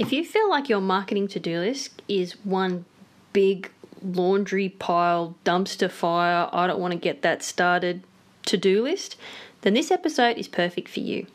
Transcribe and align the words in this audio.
If 0.00 0.14
you 0.14 0.24
feel 0.24 0.48
like 0.48 0.70
your 0.70 0.80
marketing 0.80 1.28
to 1.28 1.38
do 1.38 1.58
list 1.58 2.00
is 2.08 2.32
one 2.42 2.86
big 3.34 3.70
laundry 4.02 4.70
pile, 4.70 5.36
dumpster 5.44 5.90
fire, 5.90 6.48
I 6.54 6.66
don't 6.66 6.80
want 6.80 6.92
to 6.92 6.98
get 6.98 7.20
that 7.20 7.42
started 7.42 8.02
to 8.46 8.56
do 8.56 8.82
list, 8.82 9.16
then 9.60 9.74
this 9.74 9.90
episode 9.90 10.38
is 10.38 10.48
perfect 10.48 10.88
for 10.88 11.00
you 11.00 11.26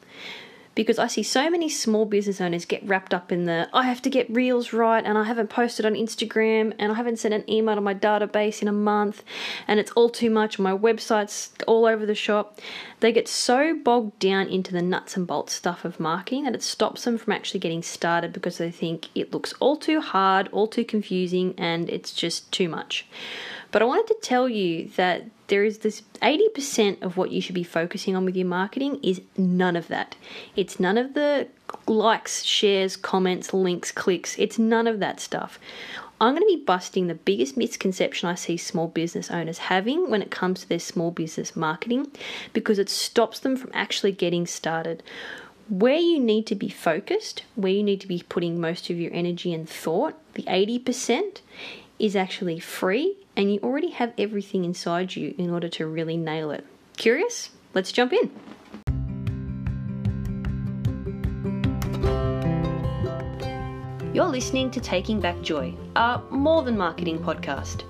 because 0.75 0.99
I 0.99 1.07
see 1.07 1.23
so 1.23 1.49
many 1.49 1.69
small 1.69 2.05
business 2.05 2.41
owners 2.41 2.65
get 2.65 2.85
wrapped 2.85 3.13
up 3.13 3.31
in 3.31 3.45
the 3.45 3.69
I 3.73 3.83
have 3.83 4.01
to 4.03 4.09
get 4.09 4.29
reels 4.29 4.73
right 4.73 5.03
and 5.03 5.17
I 5.17 5.23
haven't 5.23 5.49
posted 5.49 5.85
on 5.85 5.93
Instagram 5.93 6.73
and 6.77 6.91
I 6.91 6.95
haven't 6.95 7.17
sent 7.17 7.33
an 7.33 7.49
email 7.49 7.75
to 7.75 7.81
my 7.81 7.95
database 7.95 8.61
in 8.61 8.67
a 8.67 8.73
month 8.73 9.23
and 9.67 9.79
it's 9.79 9.91
all 9.91 10.09
too 10.09 10.29
much. 10.29 10.59
My 10.59 10.73
website's 10.73 11.51
all 11.65 11.85
over 11.85 12.05
the 12.05 12.13
shop. 12.13 12.59
They 12.99 13.13
get 13.13 13.27
so 13.27 13.73
bogged 13.73 14.19
down 14.19 14.49
into 14.49 14.73
the 14.73 14.81
nuts 14.81 15.15
and 15.15 15.25
bolts 15.25 15.53
stuff 15.53 15.85
of 15.85 15.99
marketing 15.99 16.43
that 16.43 16.55
it 16.55 16.63
stops 16.63 17.05
them 17.05 17.17
from 17.17 17.33
actually 17.33 17.61
getting 17.61 17.81
started 17.81 18.33
because 18.33 18.57
they 18.57 18.71
think 18.71 19.07
it 19.15 19.33
looks 19.33 19.53
all 19.59 19.77
too 19.77 20.01
hard, 20.01 20.49
all 20.51 20.67
too 20.67 20.85
confusing, 20.85 21.53
and 21.57 21.89
it's 21.89 22.11
just 22.11 22.51
too 22.51 22.67
much. 22.67 23.07
But 23.75 23.81
I 23.81 23.85
wanted 23.87 24.07
to 24.07 24.19
tell 24.21 24.47
you 24.47 24.87
that 24.95 25.25
there 25.47 25.65
is 25.65 25.79
this 25.79 26.03
80% 26.21 27.01
of 27.01 27.17
what 27.17 27.31
you 27.31 27.41
should 27.41 27.55
be 27.55 27.65
focusing 27.65 28.15
on 28.15 28.23
with 28.23 28.37
your 28.37 28.47
marketing 28.47 29.01
is 29.03 29.19
none 29.35 29.75
of 29.75 29.89
that. 29.89 30.15
It's 30.55 30.79
none 30.79 30.97
of 30.97 31.13
the 31.13 31.49
likes, 31.85 32.43
shares, 32.43 32.95
comments, 32.95 33.53
links, 33.53 33.91
clicks. 33.91 34.39
It's 34.39 34.57
none 34.57 34.87
of 34.87 35.01
that 35.01 35.19
stuff. 35.19 35.59
I'm 36.21 36.35
going 36.35 36.49
to 36.49 36.57
be 36.57 36.63
busting 36.63 37.07
the 37.07 37.15
biggest 37.15 37.57
misconception 37.57 38.29
I 38.29 38.35
see 38.35 38.55
small 38.55 38.87
business 38.87 39.29
owners 39.29 39.57
having 39.57 40.09
when 40.09 40.21
it 40.21 40.31
comes 40.31 40.61
to 40.61 40.69
their 40.69 40.79
small 40.79 41.11
business 41.11 41.53
marketing 41.53 42.09
because 42.53 42.79
it 42.79 42.87
stops 42.87 43.39
them 43.39 43.57
from 43.57 43.71
actually 43.73 44.13
getting 44.13 44.47
started. 44.47 45.03
Where 45.67 45.97
you 45.97 46.17
need 46.17 46.47
to 46.47 46.55
be 46.55 46.69
focused, 46.69 47.43
where 47.55 47.73
you 47.73 47.83
need 47.83 47.99
to 47.99 48.07
be 48.07 48.23
putting 48.29 48.57
most 48.57 48.89
of 48.89 48.97
your 48.97 49.11
energy 49.13 49.53
and 49.53 49.67
thought, 49.67 50.15
the 50.35 50.43
80%, 50.43 51.41
is 51.99 52.15
actually 52.15 52.59
free 52.59 53.15
and 53.35 53.53
you 53.53 53.59
already 53.61 53.89
have 53.89 54.13
everything 54.17 54.65
inside 54.65 55.15
you 55.15 55.35
in 55.37 55.49
order 55.49 55.69
to 55.69 55.87
really 55.87 56.17
nail 56.17 56.51
it. 56.51 56.65
Curious? 56.97 57.51
Let's 57.73 57.91
jump 57.91 58.13
in. 58.13 58.31
You're 64.13 64.25
listening 64.25 64.71
to 64.71 64.79
Taking 64.79 65.19
Back 65.19 65.41
Joy, 65.41 65.73
our 65.97 66.23
more 66.29 66.63
than 66.63 66.77
marketing 66.77 67.19
podcast. 67.19 67.83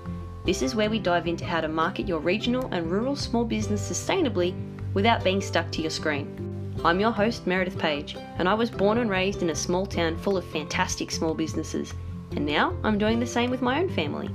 This 0.44 0.60
is 0.60 0.74
where 0.74 0.90
we 0.90 0.98
dive 0.98 1.28
into 1.28 1.44
how 1.44 1.60
to 1.60 1.68
market 1.68 2.08
your 2.08 2.18
regional 2.18 2.68
and 2.72 2.90
rural 2.90 3.14
small 3.14 3.44
business 3.44 3.88
sustainably 3.88 4.54
without 4.92 5.22
being 5.22 5.40
stuck 5.40 5.70
to 5.72 5.82
your 5.82 5.90
screen. 5.90 6.74
I'm 6.84 6.98
your 6.98 7.12
host, 7.12 7.46
Meredith 7.46 7.78
Page, 7.78 8.16
and 8.38 8.48
I 8.48 8.54
was 8.54 8.70
born 8.70 8.98
and 8.98 9.08
raised 9.08 9.42
in 9.42 9.50
a 9.50 9.54
small 9.54 9.86
town 9.86 10.16
full 10.16 10.36
of 10.36 10.44
fantastic 10.44 11.10
small 11.10 11.32
businesses, 11.32 11.94
and 12.32 12.46
now 12.46 12.76
I'm 12.82 12.98
doing 12.98 13.20
the 13.20 13.26
same 13.26 13.50
with 13.50 13.62
my 13.62 13.80
own 13.80 13.88
family. 13.88 14.30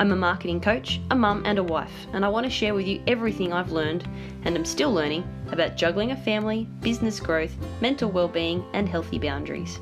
I'm 0.00 0.12
a 0.12 0.16
marketing 0.16 0.62
coach, 0.62 0.98
a 1.10 1.14
mum, 1.14 1.42
and 1.44 1.58
a 1.58 1.62
wife, 1.62 2.06
and 2.14 2.24
I 2.24 2.28
want 2.28 2.44
to 2.44 2.50
share 2.50 2.74
with 2.74 2.86
you 2.86 3.02
everything 3.06 3.52
I've 3.52 3.70
learned 3.70 4.08
and 4.44 4.56
am 4.56 4.64
still 4.64 4.92
learning 4.92 5.24
about 5.52 5.76
juggling 5.76 6.12
a 6.12 6.16
family, 6.16 6.66
business 6.80 7.20
growth, 7.20 7.54
mental 7.82 8.10
well-being, 8.10 8.64
and 8.72 8.88
healthy 8.88 9.18
boundaries. 9.18 9.78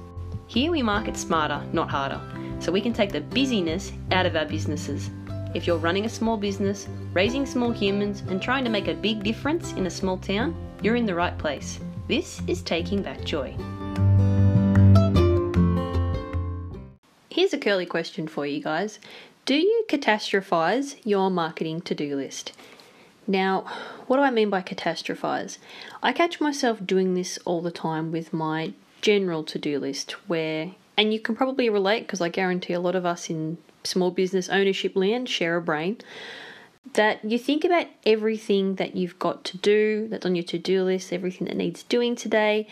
Here 0.48 0.72
we 0.72 0.82
market 0.82 1.16
smarter, 1.16 1.62
not 1.72 1.88
harder, 1.88 2.20
so 2.58 2.72
we 2.72 2.80
can 2.80 2.92
take 2.92 3.12
the 3.12 3.20
busyness 3.20 3.92
out 4.10 4.26
of 4.26 4.34
our 4.34 4.46
businesses. 4.46 5.10
If 5.54 5.66
you're 5.66 5.78
running 5.78 6.04
a 6.04 6.08
small 6.08 6.36
business, 6.36 6.88
raising 7.12 7.46
small 7.46 7.70
humans, 7.70 8.22
and 8.28 8.42
trying 8.42 8.64
to 8.64 8.70
make 8.70 8.88
a 8.88 8.94
big 8.94 9.22
difference 9.22 9.72
in 9.74 9.86
a 9.86 9.90
small 9.90 10.18
town, 10.18 10.54
you're 10.82 10.96
in 10.96 11.06
the 11.06 11.14
right 11.14 11.38
place. 11.38 11.78
This 12.08 12.42
is 12.48 12.62
Taking 12.62 13.02
Back 13.02 13.24
Joy. 13.24 13.54
Here's 17.38 17.52
a 17.52 17.58
curly 17.58 17.86
question 17.86 18.26
for 18.26 18.44
you 18.44 18.60
guys. 18.60 18.98
Do 19.44 19.54
you 19.54 19.84
catastrophize 19.88 20.96
your 21.04 21.30
marketing 21.30 21.82
to 21.82 21.94
do 21.94 22.16
list? 22.16 22.50
Now, 23.28 23.60
what 24.08 24.16
do 24.16 24.24
I 24.24 24.30
mean 24.32 24.50
by 24.50 24.60
catastrophize? 24.60 25.58
I 26.02 26.12
catch 26.12 26.40
myself 26.40 26.84
doing 26.84 27.14
this 27.14 27.38
all 27.44 27.60
the 27.62 27.70
time 27.70 28.10
with 28.10 28.32
my 28.32 28.72
general 29.02 29.44
to 29.44 29.56
do 29.56 29.78
list, 29.78 30.16
where, 30.26 30.72
and 30.96 31.14
you 31.14 31.20
can 31.20 31.36
probably 31.36 31.70
relate 31.70 32.00
because 32.00 32.20
I 32.20 32.28
guarantee 32.28 32.72
a 32.72 32.80
lot 32.80 32.96
of 32.96 33.06
us 33.06 33.30
in 33.30 33.58
small 33.84 34.10
business 34.10 34.48
ownership 34.48 34.96
land 34.96 35.28
share 35.28 35.54
a 35.54 35.62
brain, 35.62 35.98
that 36.94 37.24
you 37.24 37.38
think 37.38 37.64
about 37.64 37.86
everything 38.04 38.74
that 38.76 38.96
you've 38.96 39.20
got 39.20 39.44
to 39.44 39.58
do, 39.58 40.08
that's 40.08 40.26
on 40.26 40.34
your 40.34 40.42
to 40.42 40.58
do 40.58 40.82
list, 40.82 41.12
everything 41.12 41.46
that 41.46 41.56
needs 41.56 41.84
doing 41.84 42.16
today, 42.16 42.66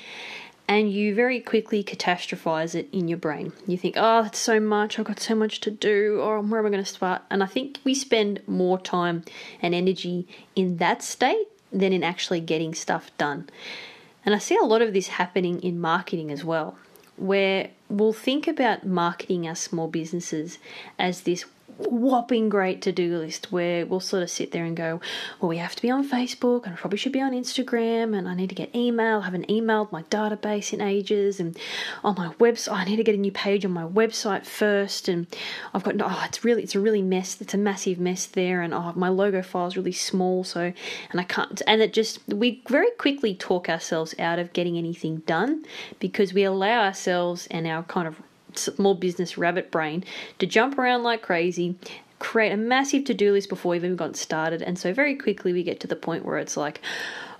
and 0.69 0.93
you 0.93 1.15
very 1.15 1.41
quickly 1.41 1.85
catastrophize 1.85 2.75
it 2.75 2.89
in 2.93 3.09
your 3.09 3.19
brain. 3.19 3.53
You 3.67 3.77
think, 3.77 3.95
oh, 3.97 4.23
that's 4.23 4.39
so 4.39 4.59
much, 4.59 4.99
I've 4.99 5.05
got 5.05 5.21
so 5.21 5.35
much 5.35 5.61
to 5.61 5.71
do, 5.71 6.21
or 6.21 6.41
where 6.41 6.61
am 6.61 6.67
I 6.67 6.71
going 6.71 6.85
to 6.85 6.91
start? 6.91 7.23
And 7.31 7.43
I 7.43 7.47
think 7.47 7.79
we 7.85 7.95
spend 7.95 8.43
more 8.47 8.79
time 8.79 9.25
and 9.63 9.75
energy 9.75 10.27
in 10.55 10.79
that 10.79 11.03
state 11.03 11.47
than 11.73 11.93
in 11.93 12.03
actually 12.03 12.41
getting 12.41 12.75
stuff 12.75 13.11
done. 13.19 13.49
And 14.25 14.35
I 14.35 14.39
see 14.39 14.57
a 14.57 14.65
lot 14.65 14.83
of 14.83 14.93
this 14.93 15.09
happening 15.09 15.61
in 15.63 15.81
marketing 15.81 16.33
as 16.33 16.45
well, 16.45 16.77
where 17.17 17.71
we'll 17.89 18.13
think 18.13 18.49
about 18.49 18.85
marketing 18.85 19.47
our 19.47 19.55
small 19.55 19.87
businesses 19.89 20.59
as 20.99 21.23
this 21.23 21.45
whopping 21.79 22.49
great 22.49 22.81
to 22.83 22.93
do 22.93 23.19
list 23.19 23.53
where 23.53 23.85
we'll 23.85 24.01
sort 24.01 24.23
of 24.23 24.31
sit 24.31 24.53
there 24.53 24.65
and 24.65 24.77
go, 24.77 25.01
well, 25.41 25.49
we 25.49 25.59
have 25.59 25.77
to 25.77 25.83
be 25.83 25.91
on 25.91 26.09
Facebook 26.09 26.65
and 26.65 26.75
I 26.75 26.77
probably 26.77 26.99
should 26.99 27.13
be 27.13 27.21
on 27.21 27.33
Instagram 27.33 28.17
and 28.17 28.29
I 28.29 28.35
need 28.35 28.49
to 28.49 28.55
get 28.55 28.75
email. 28.75 29.21
I 29.21 29.25
haven't 29.25 29.49
emailed 29.49 29.93
my 29.93 30.03
database 30.05 30.73
in 30.73 30.81
ages 30.81 31.39
and 31.39 31.59
on 32.03 32.15
my 32.17 32.29
website, 32.35 32.73
I 32.73 32.85
need 32.85 32.97
to 32.97 33.05
get 33.05 33.15
a 33.15 33.19
new 33.19 33.33
page 33.33 33.65
on 33.65 33.73
my 33.73 33.85
website 33.85 34.47
first. 34.47 35.09
And 35.09 35.27
I've 35.75 35.83
got, 35.83 35.97
oh, 36.01 36.23
it's 36.27 36.45
really, 36.45 36.63
it's 36.63 36.75
a 36.75 36.81
really 36.81 37.03
mess. 37.03 37.41
It's 37.41 37.55
a 37.55 37.59
massive 37.59 37.99
mess 37.99 38.27
there. 38.27 38.63
And 38.63 38.73
oh, 38.73 38.93
my 38.97 39.09
logo 39.09 39.43
file 39.43 39.67
is 39.67 39.77
really 39.77 39.93
small. 39.93 40.45
So, 40.45 40.73
and 41.11 41.21
I 41.21 41.25
can't, 41.25 41.61
and 41.67 41.83
it 41.83 41.93
just, 41.93 42.21
we 42.29 42.63
very 42.69 42.91
quickly 42.93 43.35
talk 43.35 43.69
ourselves 43.69 44.15
out 44.19 44.39
of 44.39 44.53
getting 44.53 44.79
anything 44.79 45.19
done 45.27 45.65
because 45.99 46.33
we 46.33 46.45
allow 46.45 46.85
ourselves 46.85 47.47
and 47.51 47.67
our 47.67 47.83
kind 47.83 48.09
of 48.09 48.21
small 48.59 48.95
business 48.95 49.39
rabbit 49.39 49.71
brain 49.71 50.05
to 50.39 50.47
jump 50.47 50.79
around 50.79 51.03
like 51.03 51.23
crazy 51.23 51.77
create 52.19 52.53
a 52.53 52.57
massive 52.57 53.05
to-do 53.05 53.33
list 53.33 53.49
before 53.49 53.71
we've 53.71 53.85
even 53.85 53.97
gotten 53.97 54.15
started 54.15 54.63
and 54.63 54.79
so 54.79 54.93
very 54.93 55.15
quickly 55.15 55.53
we 55.53 55.63
get 55.63 55.81
to 55.81 55.87
the 55.87 55.97
point 55.97 56.25
where 56.25 56.39
it's 56.39 56.57
like 56.57 56.81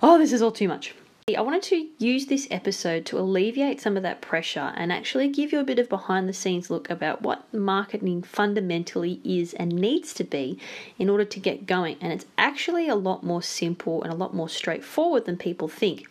oh 0.03 0.17
this 0.17 0.31
is 0.31 0.41
all 0.41 0.51
too 0.51 0.67
much 0.67 0.93
I 1.35 1.41
wanted 1.41 1.63
to 1.63 1.89
use 1.97 2.27
this 2.27 2.47
episode 2.49 3.05
to 3.07 3.19
alleviate 3.19 3.81
some 3.81 3.97
of 3.97 4.03
that 4.03 4.21
pressure 4.21 4.71
and 4.77 4.93
actually 4.93 5.27
give 5.27 5.51
you 5.51 5.59
a 5.59 5.65
bit 5.65 5.77
of 5.77 5.89
behind 5.89 6.29
the 6.29 6.31
scenes 6.31 6.69
look 6.69 6.89
about 6.89 7.21
what 7.21 7.53
marketing 7.53 8.23
fundamentally 8.23 9.19
is 9.25 9.53
and 9.55 9.73
needs 9.73 10.13
to 10.13 10.23
be 10.23 10.57
in 10.97 11.09
order 11.09 11.25
to 11.25 11.39
get 11.41 11.65
going. 11.65 11.97
And 11.99 12.13
it's 12.13 12.27
actually 12.37 12.87
a 12.87 12.95
lot 12.95 13.23
more 13.23 13.41
simple 13.41 14.01
and 14.03 14.13
a 14.13 14.15
lot 14.15 14.33
more 14.33 14.47
straightforward 14.47 15.25
than 15.25 15.35
people 15.35 15.67
think. 15.67 16.07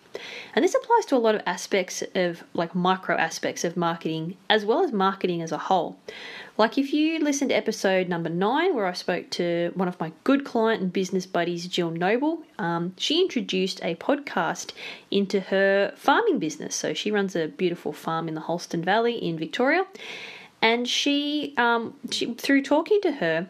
And 0.55 0.65
this 0.65 0.75
applies 0.75 1.07
to 1.07 1.17
a 1.17 1.19
lot 1.19 1.35
of 1.35 1.43
aspects 1.47 2.03
of 2.15 2.45
like 2.55 2.75
micro 2.75 3.17
aspects 3.17 3.65
of 3.65 3.77
marketing 3.77 4.37
as 4.49 4.65
well 4.65 4.83
as 4.83 4.93
marketing 4.93 5.43
as 5.43 5.53
a 5.53 5.59
whole. 5.59 5.99
Like 6.59 6.79
if 6.79 6.93
you 6.93 7.19
listened 7.19 7.51
to 7.51 7.57
episode 7.57 8.09
number 8.09 8.31
nine, 8.31 8.75
where 8.75 8.87
I 8.87 8.95
spoke 8.95 9.29
to 9.31 9.73
one 9.75 9.89
of 9.89 10.01
my 10.01 10.13
good 10.25 10.45
client 10.45 10.83
and 10.83 10.93
business 10.93 11.27
buddies, 11.27 11.67
Jill 11.67 11.91
Noble, 11.91 12.43
um, 12.59 12.95
she 12.97 13.21
introduced 13.21 13.81
a 13.83 13.95
podcast 13.97 14.73
into 15.11 15.41
her 15.41 15.93
farming 15.97 16.39
business. 16.39 16.75
So 16.75 16.95
she 16.95 17.11
runs 17.11 17.37
a 17.37 17.49
beautiful 17.49 17.93
farm 17.93 18.29
in 18.29 18.35
the 18.35 18.41
Holston 18.41 18.83
Valley 18.83 19.17
in 19.17 19.39
Victoria. 19.39 19.87
And 20.63 20.89
she, 20.89 21.53
um, 21.59 21.95
she 22.11 22.33
through 22.35 22.63
talking 22.63 23.01
to 23.03 23.13
her, 23.13 23.49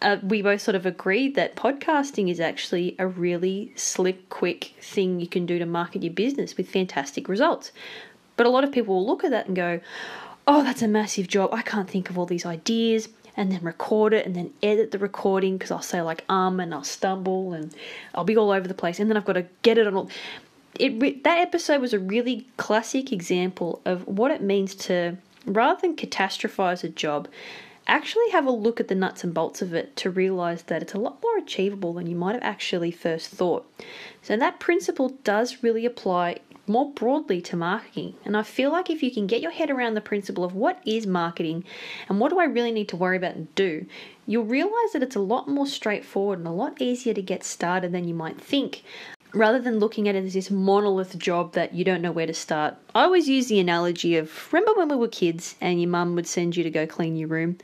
uh, 0.00 0.18
we 0.22 0.42
both 0.42 0.60
sort 0.60 0.74
of 0.74 0.86
agreed 0.86 1.34
that 1.34 1.56
podcasting 1.56 2.30
is 2.30 2.40
actually 2.40 2.94
a 2.98 3.06
really 3.06 3.72
slick, 3.76 4.28
quick 4.28 4.74
thing 4.80 5.20
you 5.20 5.26
can 5.26 5.46
do 5.46 5.58
to 5.58 5.66
market 5.66 6.02
your 6.02 6.12
business 6.12 6.56
with 6.56 6.68
fantastic 6.68 7.28
results. 7.28 7.72
But 8.36 8.46
a 8.46 8.50
lot 8.50 8.64
of 8.64 8.72
people 8.72 8.94
will 8.94 9.06
look 9.06 9.24
at 9.24 9.30
that 9.30 9.46
and 9.46 9.56
go, 9.56 9.80
oh, 10.46 10.62
that's 10.62 10.82
a 10.82 10.88
massive 10.88 11.28
job. 11.28 11.52
I 11.52 11.62
can't 11.62 11.90
think 11.90 12.10
of 12.10 12.18
all 12.18 12.26
these 12.26 12.46
ideas 12.46 13.08
and 13.36 13.52
then 13.52 13.60
record 13.62 14.12
it 14.12 14.26
and 14.26 14.34
then 14.34 14.52
edit 14.62 14.90
the 14.90 14.98
recording 14.98 15.56
because 15.56 15.70
I'll 15.70 15.80
say 15.80 16.02
like 16.02 16.24
um 16.28 16.58
and 16.58 16.74
I'll 16.74 16.84
stumble 16.84 17.52
and 17.52 17.72
I'll 18.14 18.24
be 18.24 18.36
all 18.36 18.50
over 18.50 18.66
the 18.66 18.74
place 18.74 18.98
and 18.98 19.08
then 19.08 19.16
I've 19.16 19.24
got 19.24 19.34
to 19.34 19.46
get 19.62 19.78
it 19.78 19.86
on 19.86 19.94
all. 19.94 20.10
It 20.78 21.22
that 21.24 21.38
episode 21.38 21.80
was 21.80 21.92
a 21.92 21.98
really 21.98 22.48
classic 22.56 23.12
example 23.12 23.80
of 23.84 24.06
what 24.06 24.30
it 24.30 24.42
means 24.42 24.74
to 24.76 25.16
rather 25.46 25.80
than 25.80 25.96
catastrophize 25.96 26.84
a 26.84 26.88
job, 26.88 27.28
actually 27.88 28.30
have 28.30 28.46
a 28.46 28.50
look 28.50 28.78
at 28.78 28.88
the 28.88 28.94
nuts 28.94 29.24
and 29.24 29.34
bolts 29.34 29.62
of 29.62 29.74
it 29.74 29.96
to 29.96 30.10
realize 30.10 30.62
that 30.64 30.82
it's 30.82 30.92
a 30.92 30.98
lot 30.98 31.22
more 31.22 31.38
achievable 31.38 31.94
than 31.94 32.06
you 32.06 32.14
might 32.14 32.34
have 32.34 32.42
actually 32.42 32.90
first 32.90 33.30
thought. 33.30 33.66
So 34.22 34.36
that 34.36 34.60
principle 34.60 35.16
does 35.24 35.62
really 35.62 35.86
apply 35.86 36.40
more 36.68 36.92
broadly 36.92 37.40
to 37.40 37.56
marketing. 37.56 38.14
And 38.24 38.36
I 38.36 38.42
feel 38.42 38.70
like 38.70 38.90
if 38.90 39.02
you 39.02 39.10
can 39.10 39.26
get 39.26 39.40
your 39.40 39.50
head 39.50 39.70
around 39.70 39.94
the 39.94 40.00
principle 40.00 40.44
of 40.44 40.54
what 40.54 40.80
is 40.84 41.06
marketing 41.06 41.64
and 42.08 42.20
what 42.20 42.28
do 42.28 42.38
I 42.38 42.44
really 42.44 42.72
need 42.72 42.88
to 42.90 42.96
worry 42.96 43.16
about 43.16 43.36
and 43.36 43.54
do, 43.54 43.86
you'll 44.26 44.44
realize 44.44 44.92
that 44.92 45.02
it's 45.02 45.16
a 45.16 45.20
lot 45.20 45.48
more 45.48 45.66
straightforward 45.66 46.38
and 46.38 46.48
a 46.48 46.52
lot 46.52 46.80
easier 46.80 47.14
to 47.14 47.22
get 47.22 47.42
started 47.42 47.92
than 47.92 48.06
you 48.06 48.14
might 48.14 48.40
think. 48.40 48.82
Rather 49.32 49.60
than 49.60 49.78
looking 49.78 50.08
at 50.08 50.14
it 50.14 50.24
as 50.24 50.34
this 50.34 50.50
monolith 50.50 51.18
job 51.18 51.52
that 51.52 51.74
you 51.74 51.84
don't 51.84 52.02
know 52.02 52.12
where 52.12 52.26
to 52.26 52.34
start. 52.34 52.76
I 52.94 53.04
always 53.04 53.28
use 53.28 53.48
the 53.48 53.60
analogy 53.60 54.16
of 54.16 54.52
remember 54.52 54.74
when 54.74 54.88
we 54.88 54.96
were 54.96 55.08
kids 55.08 55.54
and 55.60 55.80
your 55.80 55.90
mum 55.90 56.14
would 56.14 56.26
send 56.26 56.56
you 56.56 56.62
to 56.62 56.70
go 56.70 56.86
clean 56.86 57.16
your 57.16 57.28
room, 57.28 57.58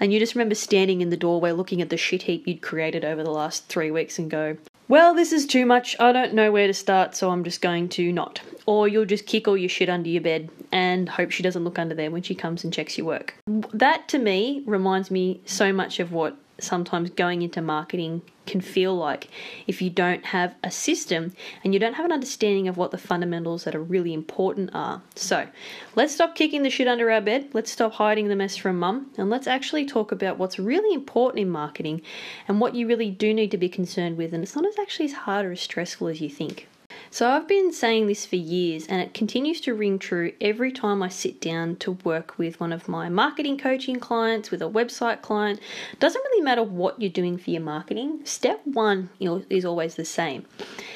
and 0.00 0.12
you 0.12 0.18
just 0.18 0.34
remember 0.34 0.54
standing 0.54 1.00
in 1.00 1.10
the 1.10 1.16
doorway 1.16 1.52
looking 1.52 1.80
at 1.80 1.90
the 1.90 1.96
shit 1.96 2.22
heap 2.22 2.46
you'd 2.46 2.62
created 2.62 3.04
over 3.04 3.22
the 3.22 3.30
last 3.30 3.66
three 3.66 3.90
weeks 3.90 4.18
and 4.18 4.30
go, 4.30 4.56
well, 4.88 5.14
this 5.14 5.32
is 5.32 5.46
too 5.46 5.64
much. 5.64 5.96
I 5.98 6.12
don't 6.12 6.34
know 6.34 6.52
where 6.52 6.66
to 6.66 6.74
start, 6.74 7.16
so 7.16 7.30
I'm 7.30 7.44
just 7.44 7.62
going 7.62 7.88
to 7.90 8.12
not. 8.12 8.40
Or 8.66 8.88
you'll 8.88 9.06
just 9.06 9.26
kick 9.26 9.48
all 9.48 9.56
your 9.56 9.68
shit 9.68 9.88
under 9.88 10.08
your 10.08 10.20
bed 10.20 10.50
and 10.70 11.08
hope 11.08 11.30
she 11.30 11.42
doesn't 11.42 11.64
look 11.64 11.78
under 11.78 11.94
there 11.94 12.10
when 12.10 12.22
she 12.22 12.34
comes 12.34 12.62
and 12.62 12.72
checks 12.72 12.98
your 12.98 13.06
work. 13.06 13.34
That 13.72 14.06
to 14.08 14.18
me 14.18 14.62
reminds 14.66 15.10
me 15.10 15.40
so 15.46 15.72
much 15.72 15.98
of 15.98 16.12
what 16.12 16.36
sometimes 16.62 17.10
going 17.10 17.42
into 17.42 17.60
marketing 17.60 18.22
can 18.46 18.60
feel 18.60 18.94
like 18.94 19.28
if 19.66 19.80
you 19.80 19.88
don't 19.88 20.24
have 20.26 20.54
a 20.64 20.70
system 20.70 21.32
and 21.62 21.72
you 21.72 21.80
don't 21.80 21.94
have 21.94 22.04
an 22.04 22.12
understanding 22.12 22.68
of 22.68 22.76
what 22.76 22.90
the 22.90 22.98
fundamentals 22.98 23.64
that 23.64 23.74
are 23.74 23.82
really 23.82 24.12
important 24.12 24.70
are. 24.74 25.00
So, 25.14 25.46
let's 25.94 26.14
stop 26.14 26.34
kicking 26.34 26.62
the 26.62 26.70
shit 26.70 26.88
under 26.88 27.10
our 27.10 27.20
bed, 27.20 27.50
let's 27.52 27.70
stop 27.70 27.92
hiding 27.92 28.28
the 28.28 28.36
mess 28.36 28.56
from 28.56 28.78
mum, 28.78 29.10
and 29.16 29.30
let's 29.30 29.46
actually 29.46 29.86
talk 29.86 30.12
about 30.12 30.38
what's 30.38 30.58
really 30.58 30.94
important 30.94 31.40
in 31.40 31.50
marketing 31.50 32.02
and 32.48 32.60
what 32.60 32.74
you 32.74 32.86
really 32.86 33.10
do 33.10 33.32
need 33.32 33.50
to 33.52 33.58
be 33.58 33.68
concerned 33.68 34.16
with. 34.16 34.32
And 34.32 34.42
it's 34.42 34.56
not 34.56 34.66
as 34.66 34.78
actually 34.78 35.06
as 35.06 35.12
hard 35.12 35.46
or 35.46 35.52
as 35.52 35.60
stressful 35.60 36.08
as 36.08 36.20
you 36.20 36.28
think. 36.28 36.68
So 37.12 37.28
I've 37.28 37.46
been 37.46 37.74
saying 37.74 38.06
this 38.06 38.24
for 38.24 38.36
years 38.36 38.86
and 38.86 39.02
it 39.02 39.12
continues 39.12 39.60
to 39.60 39.74
ring 39.74 39.98
true 39.98 40.32
every 40.40 40.72
time 40.72 41.02
I 41.02 41.10
sit 41.10 41.42
down 41.42 41.76
to 41.76 41.92
work 42.04 42.38
with 42.38 42.58
one 42.58 42.72
of 42.72 42.88
my 42.88 43.10
marketing 43.10 43.58
coaching 43.58 44.00
clients, 44.00 44.50
with 44.50 44.62
a 44.62 44.70
website 44.70 45.20
client. 45.20 45.60
Doesn't 46.00 46.24
really 46.24 46.42
matter 46.42 46.62
what 46.62 46.98
you're 46.98 47.10
doing 47.10 47.36
for 47.36 47.50
your 47.50 47.60
marketing. 47.60 48.22
Step 48.24 48.62
1 48.64 49.10
is 49.50 49.66
always 49.66 49.96
the 49.96 50.06
same. 50.06 50.46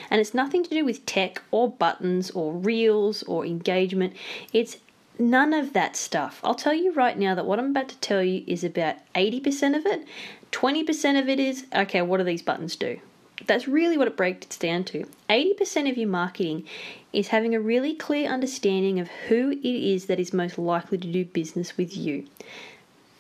And 0.09 0.19
it's 0.19 0.33
nothing 0.33 0.65
to 0.65 0.71
do 0.71 0.87
with 0.87 1.05
tech 1.05 1.43
or 1.51 1.71
buttons 1.71 2.31
or 2.31 2.55
reels 2.55 3.23
or 3.25 3.45
engagement. 3.45 4.17
It's 4.55 4.79
none 5.19 5.53
of 5.53 5.75
that 5.75 5.97
stuff. 5.97 6.41
I'll 6.43 6.55
tell 6.55 6.73
you 6.73 6.95
right 6.95 7.19
now 7.19 7.35
that 7.35 7.45
what 7.45 7.59
I'm 7.59 7.73
about 7.73 7.91
to 7.91 7.99
tell 7.99 8.25
you 8.25 8.43
is 8.47 8.65
about 8.65 8.97
80% 9.15 9.77
of 9.77 9.85
it. 9.85 10.07
20% 10.51 11.21
of 11.21 11.29
it 11.29 11.39
is 11.39 11.67
okay, 11.75 12.01
what 12.01 12.17
do 12.17 12.25
these 12.25 12.41
buttons 12.41 12.75
do? 12.75 13.01
That's 13.45 13.69
really 13.69 13.99
what 13.99 14.09
it 14.09 14.17
breaks 14.17 14.57
down 14.57 14.85
to. 14.85 15.07
80% 15.29 15.91
of 15.91 15.99
your 15.99 16.09
marketing 16.09 16.65
is 17.13 17.29
having 17.29 17.55
a 17.55 17.61
really 17.61 17.95
clear 17.95 18.31
understanding 18.31 18.99
of 18.99 19.09
who 19.29 19.51
it 19.51 19.65
is 19.65 20.07
that 20.07 20.19
is 20.19 20.33
most 20.33 20.59
likely 20.59 20.99
to 20.99 21.07
do 21.07 21.25
business 21.25 21.77
with 21.77 21.97
you. 21.97 22.27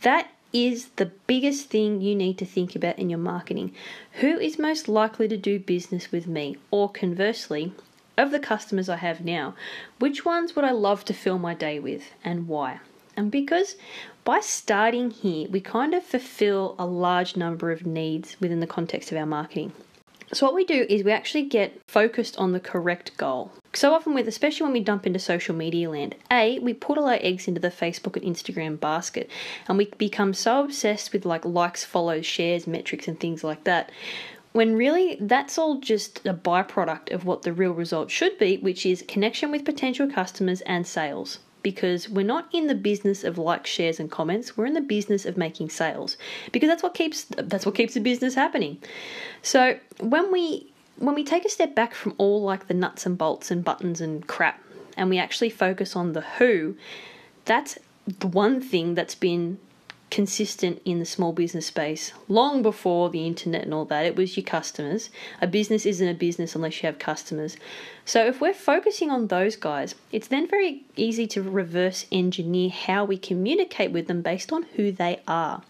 That 0.03 0.31
is 0.53 0.89
the 0.97 1.13
biggest 1.27 1.69
thing 1.69 2.01
you 2.01 2.15
need 2.15 2.39
to 2.39 2.47
think 2.47 2.75
about 2.75 2.99
in 2.99 3.11
your 3.11 3.19
marketing. 3.19 3.75
Who 4.21 4.39
is 4.39 4.59
most 4.59 4.89
likely 4.89 5.29
to 5.29 5.37
do 5.37 5.59
business 5.59 6.11
with 6.11 6.27
me? 6.27 6.57
Or 6.71 6.91
conversely, 6.91 7.73
of 8.17 8.31
the 8.31 8.41
customers 8.41 8.89
I 8.89 8.97
have 8.97 9.21
now, 9.21 9.55
which 9.99 10.25
ones 10.25 10.57
would 10.57 10.65
I 10.65 10.71
love 10.71 11.05
to 11.07 11.15
fill 11.15 11.39
my 11.39 11.55
day 11.55 11.79
with 11.79 12.05
and 12.25 12.49
why? 12.49 12.81
And 13.17 13.31
because 13.31 13.77
by 14.25 14.41
starting 14.41 15.11
here, 15.11 15.49
we 15.49 15.61
kind 15.61 15.95
of 15.95 16.03
fulfill 16.03 16.75
a 16.79 16.87
large 16.87 17.37
number 17.37 17.71
of 17.71 17.87
needs 17.87 18.37
within 18.41 18.61
the 18.61 18.67
context 18.67 19.13
of 19.13 19.19
our 19.19 19.27
marketing. 19.27 19.73
So 20.33 20.45
what 20.45 20.55
we 20.55 20.65
do 20.65 20.87
is 20.89 21.05
we 21.05 21.13
actually 21.13 21.45
get 21.45 21.81
focused 21.87 22.37
on 22.37 22.53
the 22.53 22.61
correct 22.61 23.17
goal. 23.17 23.53
So 23.73 23.95
often 23.95 24.15
with 24.15 24.27
especially 24.27 24.65
when 24.65 24.73
we 24.73 24.81
dump 24.81 25.07
into 25.07 25.19
social 25.19 25.55
media 25.55 25.89
land, 25.89 26.17
A, 26.33 26.59
we 26.59 26.75
put 26.75 26.99
all 26.99 27.09
our 27.09 27.19
eggs 27.21 27.47
into 27.47 27.61
the 27.61 27.71
Facebook 27.71 28.17
and 28.17 28.35
Instagram 28.35 28.81
basket 28.81 29.31
and 29.69 29.79
we 29.79 29.87
become 29.99 30.35
so 30.35 30.65
obsessed 30.65 31.13
with 31.13 31.27
like 31.27 31.45
likes, 31.45 31.85
follows, 31.85 32.27
shares, 32.27 32.67
metrics 32.67 33.07
and 33.07 33.21
things 33.21 33.45
like 33.45 33.65
that. 33.65 33.93
When 34.53 34.75
really 34.75 35.19
that's 35.21 35.59
all 35.59 35.79
just 35.79 36.27
a 36.27 36.35
byproduct 36.35 37.13
of 37.13 37.25
what 37.25 37.43
the 37.43 37.53
real 37.53 37.73
result 37.73 38.11
should 38.11 38.39
be, 38.39 38.57
which 38.57 38.87
is 38.87 39.05
connection 39.07 39.51
with 39.51 39.65
potential 39.65 40.11
customers 40.11 40.63
and 40.63 40.87
sales 40.87 41.39
because 41.67 42.09
we're 42.09 42.25
not 42.25 42.47
in 42.53 42.69
the 42.69 42.77
business 42.77 43.25
of 43.25 43.39
likes, 43.39 43.69
shares, 43.69 43.99
and 43.99 44.09
comments. 44.09 44.57
We're 44.57 44.67
in 44.67 44.75
the 44.75 44.81
business 44.81 45.27
of 45.27 45.37
making 45.37 45.71
sales 45.71 46.17
because 46.53 46.69
that's 46.69 46.81
what 46.81 46.95
keeps 46.95 47.25
that's 47.25 47.67
what 47.67 47.75
keeps 47.75 47.95
the 47.95 48.01
business 48.01 48.37
happening. 48.37 48.79
So 49.43 49.77
when 49.99 50.31
we 50.31 50.73
when 50.99 51.17
we 51.17 51.25
take 51.25 51.45
a 51.45 51.49
step 51.49 51.75
back 51.75 51.93
from 51.93 52.15
all 52.19 52.41
like 52.41 52.69
the 52.69 52.75
nuts 52.75 53.05
and 53.05 53.19
bolts 53.19 53.51
and 53.51 53.65
buttons 53.65 54.01
and 54.01 54.25
crap, 54.29 54.63
and 54.97 55.11
we 55.11 55.19
actually 55.19 55.51
focus 55.51 55.97
on 55.97 56.13
the 56.13 56.21
who, 56.39 56.77
that's 57.47 57.81
the 58.21 58.29
one 58.29 58.61
thing 58.61 58.95
that's 58.95 59.17
been 59.17 59.59
consistent 60.11 60.81
in 60.85 60.99
the 60.99 61.05
small 61.05 61.33
business 61.33 61.67
space 61.67 62.13
long 62.29 62.63
before 62.63 63.11
the 63.11 63.27
internet 63.27 63.63
and 63.63 63.75
all 63.75 63.85
that. 63.85 64.07
It 64.07 64.17
was 64.17 64.37
your 64.37 64.45
customers. 64.45 65.11
A 65.41 65.47
business 65.47 65.85
isn't 65.85 66.09
a 66.09 66.15
business 66.15 66.55
unless 66.55 66.83
you 66.83 66.87
have 66.87 66.99
customers. 66.99 67.57
So 68.05 68.25
if 68.27 68.41
we're 68.41 68.55
focusing 68.55 69.11
on 69.11 69.27
those 69.27 69.57
guys, 69.57 69.95
it's 70.13 70.29
then 70.29 70.47
very 70.49 70.85
easy 70.97 71.27
to 71.29 71.43
reverse 71.43 72.07
engineer 72.13 72.71
how 72.71 73.05
we 73.05 73.19
communicate 73.19 73.91
with 73.91 74.07
them 74.07 74.23
based 74.23 74.53
on 74.53 74.63
who 74.77 74.93
they 74.93 75.21
are. 75.27 75.63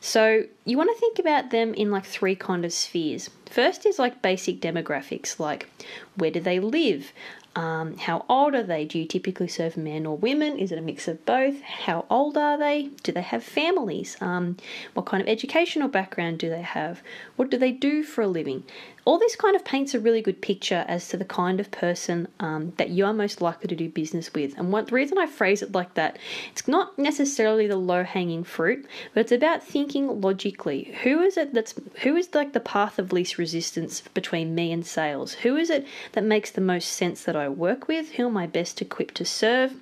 So 0.00 0.44
you 0.64 0.76
want 0.76 0.94
to 0.94 1.00
think 1.00 1.18
about 1.18 1.50
them 1.50 1.74
in 1.74 1.90
like 1.90 2.04
three 2.04 2.36
kind 2.36 2.64
of 2.64 2.72
spheres. 2.72 3.30
First 3.50 3.86
is 3.86 3.98
like 3.98 4.22
basic 4.22 4.60
demographics, 4.60 5.38
like 5.38 5.68
where 6.16 6.30
do 6.30 6.40
they 6.40 6.60
live? 6.60 7.12
Um, 7.56 7.96
how 7.96 8.26
old 8.28 8.54
are 8.54 8.62
they? 8.62 8.84
Do 8.84 8.98
you 8.98 9.06
typically 9.06 9.48
serve 9.48 9.78
men 9.78 10.04
or 10.04 10.14
women? 10.16 10.58
Is 10.58 10.72
it 10.72 10.78
a 10.78 10.82
mix 10.82 11.08
of 11.08 11.24
both? 11.24 11.62
How 11.62 12.04
old 12.10 12.36
are 12.36 12.58
they? 12.58 12.90
Do 13.02 13.12
they 13.12 13.22
have 13.22 13.42
families? 13.42 14.18
Um, 14.20 14.58
what 14.92 15.06
kind 15.06 15.22
of 15.22 15.28
educational 15.28 15.88
background 15.88 16.38
do 16.38 16.50
they 16.50 16.60
have? 16.60 17.02
What 17.36 17.50
do 17.50 17.56
they 17.56 17.72
do 17.72 18.02
for 18.02 18.20
a 18.20 18.28
living? 18.28 18.64
All 19.06 19.20
this 19.20 19.36
kind 19.36 19.54
of 19.54 19.64
paints 19.64 19.94
a 19.94 20.00
really 20.00 20.20
good 20.20 20.42
picture 20.42 20.84
as 20.88 21.08
to 21.08 21.16
the 21.16 21.24
kind 21.24 21.60
of 21.60 21.70
person 21.70 22.26
um, 22.40 22.72
that 22.76 22.90
you 22.90 23.06
are 23.06 23.12
most 23.12 23.40
likely 23.40 23.68
to 23.68 23.76
do 23.76 23.88
business 23.88 24.34
with. 24.34 24.58
And 24.58 24.72
what, 24.72 24.88
the 24.88 24.96
reason 24.96 25.16
I 25.16 25.26
phrase 25.26 25.62
it 25.62 25.70
like 25.70 25.94
that, 25.94 26.18
it's 26.50 26.66
not 26.66 26.98
necessarily 26.98 27.68
the 27.68 27.76
low 27.76 28.02
hanging 28.02 28.42
fruit, 28.42 28.84
but 29.14 29.20
it's 29.20 29.32
about 29.32 29.62
thinking 29.62 30.20
logically. 30.20 30.92
Who 31.04 31.22
is 31.22 31.36
it 31.36 31.54
that's 31.54 31.74
who 32.02 32.16
is 32.16 32.34
like 32.34 32.52
the 32.52 32.58
path 32.58 32.98
of 32.98 33.12
least 33.12 33.38
resistance 33.38 34.00
between 34.00 34.56
me 34.56 34.72
and 34.72 34.84
sales? 34.84 35.34
Who 35.34 35.56
is 35.56 35.70
it 35.70 35.86
that 36.12 36.24
makes 36.24 36.50
the 36.50 36.60
most 36.60 36.88
sense 36.88 37.22
that 37.22 37.36
I 37.36 37.48
work 37.48 37.86
with? 37.86 38.12
Who 38.12 38.26
am 38.26 38.36
I 38.36 38.48
best 38.48 38.82
equipped 38.82 39.14
to 39.16 39.24
serve? 39.24 39.72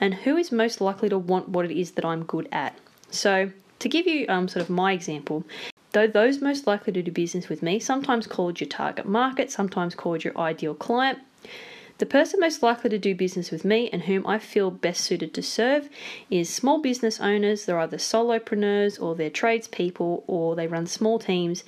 And 0.00 0.12
who 0.12 0.36
is 0.36 0.50
most 0.50 0.80
likely 0.80 1.08
to 1.08 1.18
want 1.18 1.48
what 1.48 1.64
it 1.64 1.70
is 1.70 1.92
that 1.92 2.04
I'm 2.04 2.24
good 2.24 2.48
at? 2.50 2.76
So 3.12 3.52
to 3.78 3.88
give 3.88 4.08
you 4.08 4.26
um, 4.28 4.48
sort 4.48 4.64
of 4.64 4.70
my 4.70 4.92
example, 4.92 5.44
though 5.92 6.06
those 6.06 6.40
most 6.40 6.66
likely 6.66 6.92
to 6.94 7.02
do 7.02 7.10
business 7.10 7.48
with 7.48 7.62
me, 7.62 7.78
sometimes 7.78 8.26
called 8.26 8.60
your 8.60 8.68
target 8.68 9.06
market, 9.06 9.50
sometimes 9.50 9.94
called 9.94 10.24
your 10.24 10.36
ideal 10.38 10.74
client. 10.74 11.18
The 11.98 12.06
person 12.06 12.40
most 12.40 12.62
likely 12.62 12.90
to 12.90 12.98
do 12.98 13.14
business 13.14 13.50
with 13.50 13.64
me 13.64 13.88
and 13.92 14.02
whom 14.02 14.26
I 14.26 14.38
feel 14.38 14.72
best 14.72 15.02
suited 15.02 15.32
to 15.34 15.42
serve 15.42 15.88
is 16.30 16.48
small 16.48 16.80
business 16.80 17.20
owners. 17.20 17.64
They're 17.64 17.78
either 17.78 17.98
solopreneurs 17.98 19.00
or 19.00 19.14
they're 19.14 19.30
tradespeople 19.30 20.24
or 20.26 20.56
they 20.56 20.66
run 20.66 20.86
small 20.86 21.20
teams 21.20 21.62